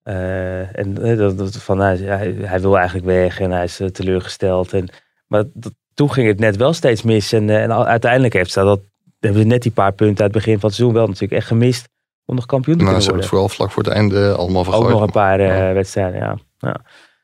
[0.03, 1.97] uh, en dat, van, hij,
[2.41, 4.73] hij, wil eigenlijk weg en hij is uh, teleurgesteld.
[4.73, 4.89] En,
[5.27, 7.33] maar dat, toen ging het net wel steeds mis.
[7.33, 8.79] En, uh, en uiteindelijk heeft ze dat,
[9.19, 11.47] hebben ze net die paar punten uit het begin van het seizoen wel natuurlijk echt
[11.47, 11.89] gemist
[12.25, 13.29] om nog kampioen te nou, kunnen worden.
[13.29, 14.85] vooral vlak voor het einde allemaal vergooid.
[14.85, 16.37] Ook nog een paar uh, wedstrijden, ja.
[16.57, 16.81] ja.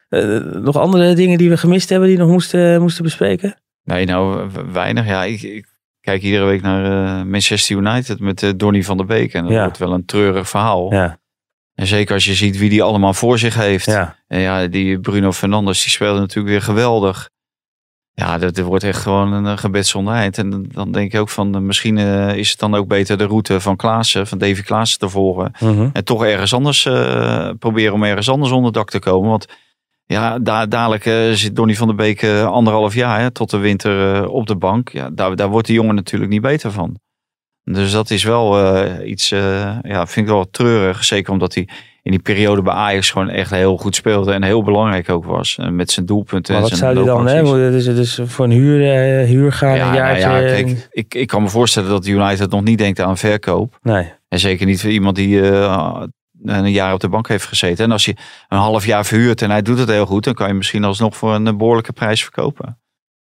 [0.09, 3.61] Uh, nog andere dingen die we gemist hebben die we nog moesten, moesten bespreken?
[3.83, 5.07] Nee, nou weinig.
[5.07, 5.65] Ja, ik, ik
[6.01, 9.33] kijk iedere week naar uh, Manchester United met uh, Donny van der Beek.
[9.33, 9.63] En dat ja.
[9.63, 10.93] wordt wel een treurig verhaal.
[10.93, 11.19] Ja.
[11.73, 13.85] En zeker als je ziet wie die allemaal voor zich heeft.
[13.85, 14.15] Ja.
[14.27, 17.29] En ja, die Bruno Fernandes, die speelde natuurlijk weer geweldig.
[18.19, 20.37] Ja, dat, dat wordt echt gewoon een gebed zonder eind.
[20.37, 23.59] En dan denk ik ook van, misschien uh, is het dan ook beter de route
[23.59, 25.51] van Klaassen, van Davy Klaassen te volgen.
[25.59, 25.89] Mm -hmm.
[25.93, 29.29] En toch ergens anders uh, proberen om ergens anders onder dak te komen.
[29.29, 29.47] Want
[30.05, 34.27] ja, da dadelijk uh, zit Donny van der Beek anderhalf jaar hè, tot de winter
[34.29, 34.89] op de bank.
[34.89, 36.99] Ja, daar, daar wordt die jongen natuurlijk niet beter van.
[37.71, 41.03] Dus dat is wel iets, ja, vind ik wel treurig.
[41.03, 41.67] Zeker omdat hij
[42.07, 45.57] in die periode bij Ajax gewoon echt heel goed speelde en heel belangrijk ook was.
[45.57, 46.53] En met zijn doelpunten.
[46.53, 47.71] Maar en wat zijn zou hij dan hebben?
[47.71, 50.27] Dus, dus voor een huur, uh, huur gaan ja, een jaartje?
[50.27, 53.79] Nou ja, kijk, ik, ik kan me voorstellen dat United nog niet denkt aan verkoop.
[53.81, 54.13] Nee.
[54.27, 56.01] En zeker niet voor iemand die uh,
[56.43, 57.85] een jaar op de bank heeft gezeten.
[57.85, 58.15] En als je
[58.47, 61.17] een half jaar verhuurt en hij doet het heel goed, dan kan je misschien alsnog
[61.17, 62.79] voor een behoorlijke prijs verkopen.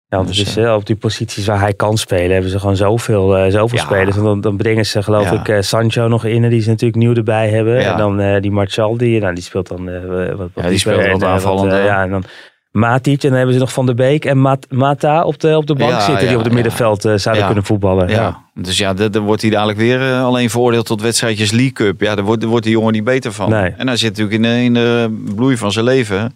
[0.08, 2.76] Ja, want dus, dus uh, op die posities waar hij kan spelen, hebben ze gewoon
[2.76, 3.84] zoveel, uh, zoveel Ja.
[3.84, 4.16] spelers.
[4.16, 5.40] En dan, dan brengen ze geloof Ja.
[5.40, 7.80] ik uh, Sancho nog in, die ze natuurlijk nieuw erbij hebben.
[7.80, 7.92] Ja.
[7.92, 10.78] En dan eh, die Martial, die, nou, die speelt dan eh, wat, wat Ja, die
[10.78, 11.78] speelt wat En, eh, aanvallender.
[11.78, 12.24] eh, ja, en dan
[12.70, 15.66] Matic en dan hebben ze nog Van der Beek en Mat Mata op de, op
[15.66, 18.08] de bank zitten die op het middenveld eh, zouden kunnen voetballen.
[18.08, 18.44] Ja.
[18.54, 22.00] dus ja, dan wordt hij dadelijk weer eh, alleen veroordeeld tot wedstrijdjes League Cup.
[22.00, 23.50] Ja, daar wordt, daar wordt die jongen niet beter van.
[23.50, 23.70] Nee.
[23.76, 26.34] En hij zit natuurlijk in in de bloei van zijn leven.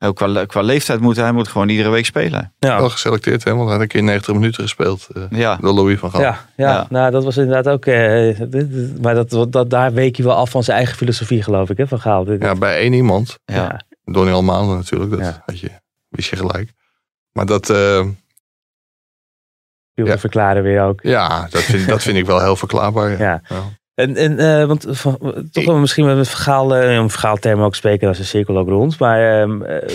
[0.00, 2.52] Ook qua, qua leeftijd moet hij moet gewoon iedere week spelen.
[2.58, 2.78] Ja.
[2.78, 3.50] Wel geselecteerd, hè?
[3.50, 6.20] want hij had een keer 90 minuten gespeeld uh, Ja, door Louis van Gaal.
[6.20, 6.86] Ja, ja, Ja.
[6.90, 7.86] nou dat was inderdaad ook.
[7.86, 11.70] eh, dit- maar dat, dat, daar week je wel af van zijn eigen filosofie, geloof
[11.70, 12.24] ik, hè, van Gaal.
[12.24, 13.38] Dit- Ja, bij één iemand.
[13.44, 13.54] ja.
[13.54, 13.80] ja.
[14.04, 15.42] Donny Almaande natuurlijk, dat Ja.
[15.46, 15.70] had je,
[16.08, 16.72] wist je gelijk.
[17.32, 18.06] Maar dat, eh,
[19.94, 20.18] viel Ja.
[20.18, 21.00] verklaren weer ook.
[21.02, 23.10] ja, dat vind, dat vind ik wel heel verklaarbaar.
[23.10, 23.42] Ja.
[23.48, 23.62] Ja.
[23.98, 25.18] En, en eh, want van,
[25.52, 28.68] toch wel misschien met een verhaal, eh, om verhaaltermen ook spreken als een cirkel ook
[28.68, 28.98] rond.
[28.98, 29.88] Maar ehm, eh,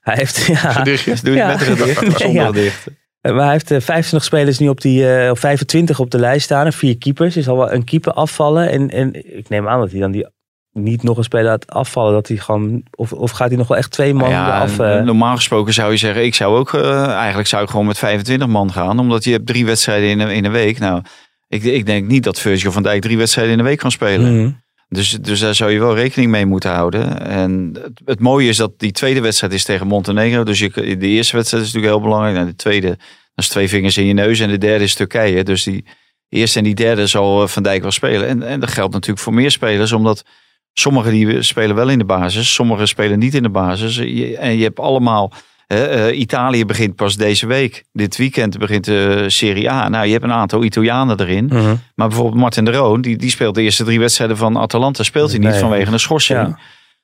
[0.00, 1.14] hij heeft, ja, Gedichtje?
[1.22, 1.46] Doe je Ja.
[1.46, 2.86] met een gedicht zonder gedicht?
[3.20, 6.18] Eh, Maar hij heeft eh, 25 spelers nu op die, eh, of 25 op de
[6.18, 6.66] lijst staan.
[6.66, 7.36] En vier keepers.
[7.36, 8.70] Er zal wel een keeper afvallen.
[8.70, 10.26] En, en ik neem aan dat hij dan die
[10.72, 12.12] niet nog een speler laat afvallen.
[12.12, 14.78] Dat hij gewoon, of, of gaat hij nog wel echt twee man ja, af?
[14.78, 17.98] eh, normaal gesproken zou je zeggen, ik zou ook, eh, eigenlijk zou ik gewoon met
[17.98, 18.98] 25 man gaan.
[18.98, 20.78] Omdat je hebt drie wedstrijden in een, in een week.
[20.78, 21.02] Nou,
[21.50, 24.36] ik, ik denk niet dat Virgil van Dijk drie wedstrijden in een week kan spelen.
[24.42, 24.50] mhm.
[24.88, 27.20] Dus, dus daar zou je wel rekening mee moeten houden.
[27.26, 30.44] En het, het mooie is dat die tweede wedstrijd is tegen Montenegro.
[30.44, 32.36] Dus je, de eerste wedstrijd is natuurlijk heel belangrijk.
[32.36, 32.98] En de tweede, dat
[33.34, 34.40] is twee vingers in je neus.
[34.40, 35.44] En de derde is Turkije.
[35.44, 35.84] Dus die
[36.28, 38.28] eerste en die derde zal eh, Van Dijk wel spelen.
[38.28, 39.92] En, en dat geldt natuurlijk voor meer spelers.
[39.92, 40.24] Omdat
[40.72, 42.54] sommigen die spelen wel in de basis.
[42.54, 43.96] Sommigen spelen niet in de basis.
[43.96, 45.32] Je- En je hebt allemaal...
[45.70, 47.84] eh, Italië begint pas deze week.
[47.92, 49.88] Dit weekend begint de Serie A.
[49.88, 51.44] Nou, je hebt een aantal Italianen erin.
[51.44, 51.74] Mhm.
[51.94, 55.02] Maar bijvoorbeeld Martin de Roon, die, die speelt de eerste drie wedstrijden van Atalanta.
[55.02, 55.60] Speelt hij niet Nee.
[55.60, 56.38] vanwege een schorsing.
[56.38, 56.58] Ja.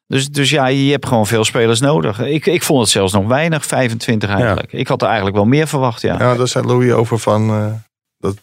[0.06, 2.20] Dus, dus ja, je hebt gewoon veel spelers nodig.
[2.20, 4.72] Ik, ik vond het zelfs nog weinig, 25 eigenlijk.
[4.72, 6.18] Ik had er eigenlijk wel meer verwacht, ja.
[6.18, 7.72] Ja, daar zei Louis over van, eh,
[8.18, 8.36] dat,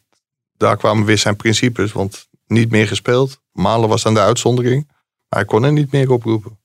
[0.57, 1.91] daar kwamen weer zijn principes.
[1.91, 3.41] Want niet meer gespeeld.
[3.51, 4.85] Malen was dan de uitzondering.
[4.87, 6.57] Maar hij kon er niet meer oproepen.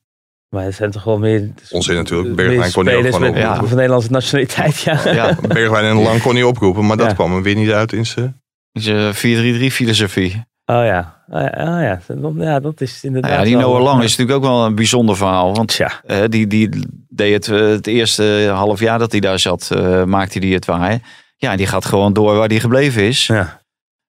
[0.49, 1.51] Maar er zijn toch wel meer...
[1.71, 2.37] Onzin natuurlijk.
[2.37, 3.69] Bergwijn kon hij ook gewoon oproepen.
[3.69, 5.01] van Nederlandse nationaliteit, ja.
[5.13, 6.87] Ja, Bergwijn en Lang kon hij oproepen.
[6.87, 7.13] Maar dat Ja.
[7.15, 8.41] kwam hem weer niet uit in zijn...
[8.73, 10.47] dus, eh, 4-3-3 filosofie.
[10.67, 11.17] Oh ja.
[11.31, 11.47] Oh ja,
[11.77, 12.01] oh ja.
[12.15, 14.05] Dat- ja, dat is inderdaad Nou ja, die Noah Lang ja.
[14.05, 15.55] is natuurlijk ook wel een bijzonder verhaal.
[15.55, 16.01] Want Tja.
[16.07, 16.69] eh, die, die
[17.09, 20.65] deed het, eh, het eerste half jaar dat hij daar zat, eh, maakte hij het
[20.65, 20.99] waar.
[21.37, 23.27] Ja, die gaat gewoon door waar hij gebleven is.
[23.27, 23.58] Ja.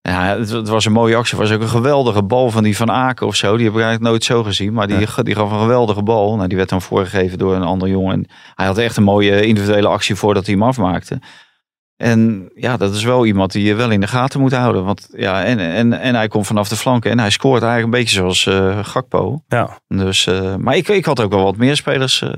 [0.10, 1.38] Ja, het, het was een mooie actie.
[1.40, 3.56] Het was ook een geweldige bal van die Van Aken of zo.
[3.56, 4.74] Die heb ik eigenlijk nooit zo gezien.
[4.74, 6.36] Maar die, die gaf een geweldige bal.
[6.36, 8.14] Nou, die werd dan voorgegeven door een ander jongen.
[8.14, 11.20] En hij had echt een mooie individuele actie voordat hij hem afmaakte.
[11.98, 14.84] En ja, dat is wel iemand die je wel in de gaten moet houden.
[14.86, 17.12] Want ja, en, en, en hij komt vanaf de flanken.
[17.12, 19.44] En hij scoort eigenlijk een beetje zoals eh, Gakpo.
[19.48, 19.80] Ja.
[19.88, 22.30] Dus, eh, maar ik, ik had ook wel wat meer spelers eh,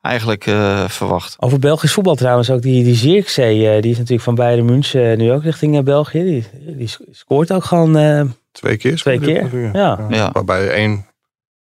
[0.00, 1.36] eigenlijk eh, verwacht.
[1.38, 2.62] Over Belgisch voetbal trouwens ook.
[2.62, 6.22] Die, die Zirkzee, eh, die is natuurlijk van Bayern München nu ook richting eh, België.
[6.24, 6.46] Die,
[6.76, 8.22] die scoort ook gewoon eh,
[8.52, 8.96] Twee keer.
[8.96, 9.70] twee keer.
[9.72, 10.06] Ja.
[10.08, 10.30] Ja.
[10.32, 11.06] Waarbij één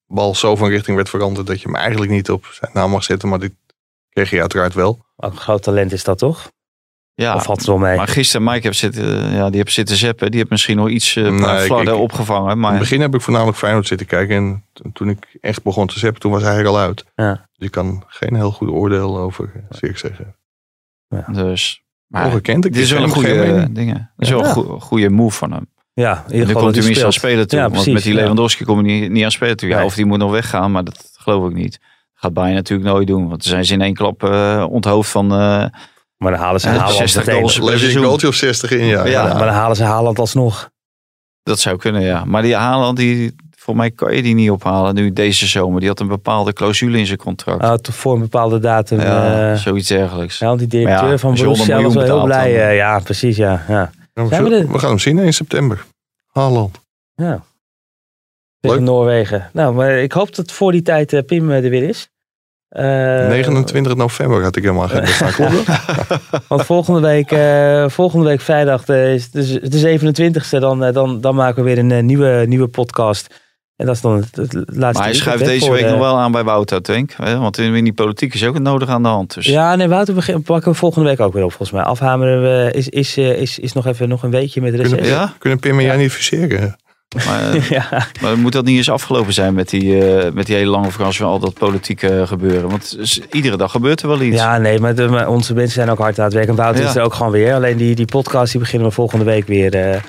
[0.08, 3.04] bal zo van richting werd veranderd dat je hem eigenlijk niet op zijn naam mag
[3.04, 3.30] zetten.
[3.30, 3.58] Maar die
[4.10, 5.06] kreeg hij uiteraard wel.
[5.18, 6.52] Ook een groot talent is dat toch?
[7.16, 7.98] Ja, Of valt het wel mee?
[7.98, 10.30] maar gisteren Mike heeft zitten, ja, die heeft zitten zeppen.
[10.30, 12.52] Die heeft misschien nog iets uh, Nee, opgevangen.
[12.52, 14.36] In Maar het begin heb ik voornamelijk Feyenoord zitten kijken.
[14.36, 17.06] En toen ik echt begon te zeppen, toen was hij eigenlijk al uit.
[17.16, 17.34] Ja.
[17.58, 20.36] Dus ik kan geen heel goed oordeel over Zirk zeggen.
[21.32, 21.82] dus...
[22.08, 22.66] Maar Ongekend.
[22.66, 24.12] Ik dit is wel een goede dingen.
[24.18, 24.46] Dit is wel Ja.
[24.48, 25.68] een goe- goede move van hem.
[25.94, 27.60] Ja, in En ieder dan geval komt hij minstens aan spelen toe.
[27.60, 28.20] Ja, want met die ja.
[28.20, 29.70] Lewandowski kom je niet, niet aan spelen toe.
[29.70, 29.86] Ja, Nee.
[29.86, 31.80] Of die moet nog weggaan, maar dat geloof ik niet.
[32.14, 33.20] Gaat Bayern natuurlijk nooit doen.
[33.28, 35.32] Want dan zijn ze in één klap eh, onthoofd van...
[35.34, 35.66] eh,
[36.24, 37.40] Maar dan halen ze Ja, Haaland 60 meteen.
[37.40, 37.58] goals.
[37.58, 38.04] Lees je een seizoen.
[38.04, 38.86] goaltje of 60 in?
[38.86, 39.06] Ja.
[39.06, 39.24] Ja.
[39.24, 40.70] Maar dan halen ze Haaland alsnog.
[41.44, 42.26] dat zou kunnen, ja.
[42.26, 45.80] Maar die Haaland, die, voor mij kan je die niet ophalen nu deze zomer.
[45.80, 47.64] Die had een bepaalde clausule in zijn contract.
[47.64, 49.00] Uh, voor een bepaalde datum.
[49.00, 50.40] ja, eh, zoiets dergelijks.
[50.40, 52.70] ja, want die directeur ja, van Borussia 100 was wel heel blij.
[52.70, 53.38] eh, ja, precies.
[53.38, 53.92] Ja, ja.
[54.14, 55.86] we, Zijn we zullen- we gaan hem zien in september.
[56.32, 56.80] Haaland.
[57.16, 57.44] ja.
[58.60, 58.86] Tegen Leuk.
[58.86, 59.50] Noorwegen.
[59.54, 62.10] Nou, maar ik hoop dat voor die tijd eh, Pim er weer is.
[62.74, 62.84] Eh,
[63.28, 65.32] 29 november had ik helemaal geen staan.
[65.32, 66.20] Klopt dat?
[66.48, 70.60] Want volgende week, eh, volgende week vrijdag eh, is de 27e.
[70.60, 73.42] Dan, eh, dan, dan maken we weer een eh, nieuwe, nieuwe podcast.
[73.76, 76.00] En dat is dan het, het laatste Maar hij weekend, schuift deze week de- nog
[76.00, 77.18] wel aan bij Wouter, denk ik.
[77.24, 77.38] hè?
[77.40, 79.34] Want in in die politiek is ook het nodig aan de hand.
[79.34, 79.46] Dus.
[79.46, 81.82] Ja, nee, Wouter begin, pakken we volgende week ook weer op volgens mij.
[81.84, 85.08] Afhameren we, is, is, eh, is, is nog even nog een weekje met Kunnen, reces.
[85.12, 85.34] Ja?
[85.40, 86.76] kunnen Pim en jij niet fuseren?
[87.26, 88.08] Maar, eh, ja.
[88.22, 91.20] maar moet dat niet eens afgelopen zijn met die, eh, met die hele lange vakantie
[91.20, 92.70] van al dat politieke gebeuren?
[92.70, 92.98] Want
[93.32, 94.38] iedere dag gebeurt er wel iets.
[94.38, 96.48] ja, nee, maar, de- maar onze mensen zijn ook hard aan het werk.
[96.48, 96.90] En Wouter Ja.
[96.90, 97.54] is er ook gewoon weer.
[97.54, 100.02] Alleen die, die podcast die beginnen we volgende week weer, eh, eh,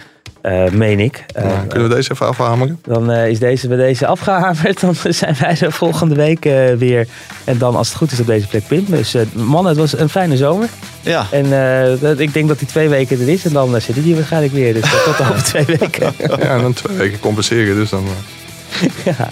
[0.72, 1.24] meen ik.
[1.34, 2.78] Eh, kunnen we deze even afhameren?
[2.82, 4.80] Dan eh, is deze bij deze afgehamerd.
[4.80, 7.07] Dan zijn wij er volgende week eh, weer.
[7.45, 8.84] En dan als het goed is op deze plek Pim.
[8.88, 10.68] Dus eh, mannen, het was een fijne zomer.
[11.01, 11.26] Ja.
[11.30, 13.45] En eh, ik denk dat die twee weken er is.
[13.45, 14.74] En dan eh, zit hij hier waarschijnlijk weer.
[14.74, 16.12] Dus eh, tot over twee weken.
[16.18, 17.74] Ja, en dan twee weken compenseren.
[17.74, 18.88] Dus dan, eh,
[19.18, 19.28] ja.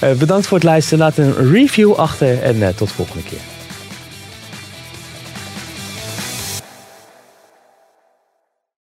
[0.00, 0.98] Eh, bedankt voor het luisteren.
[0.98, 2.42] Laat een review achter.
[2.42, 3.38] En eh, tot volgende keer.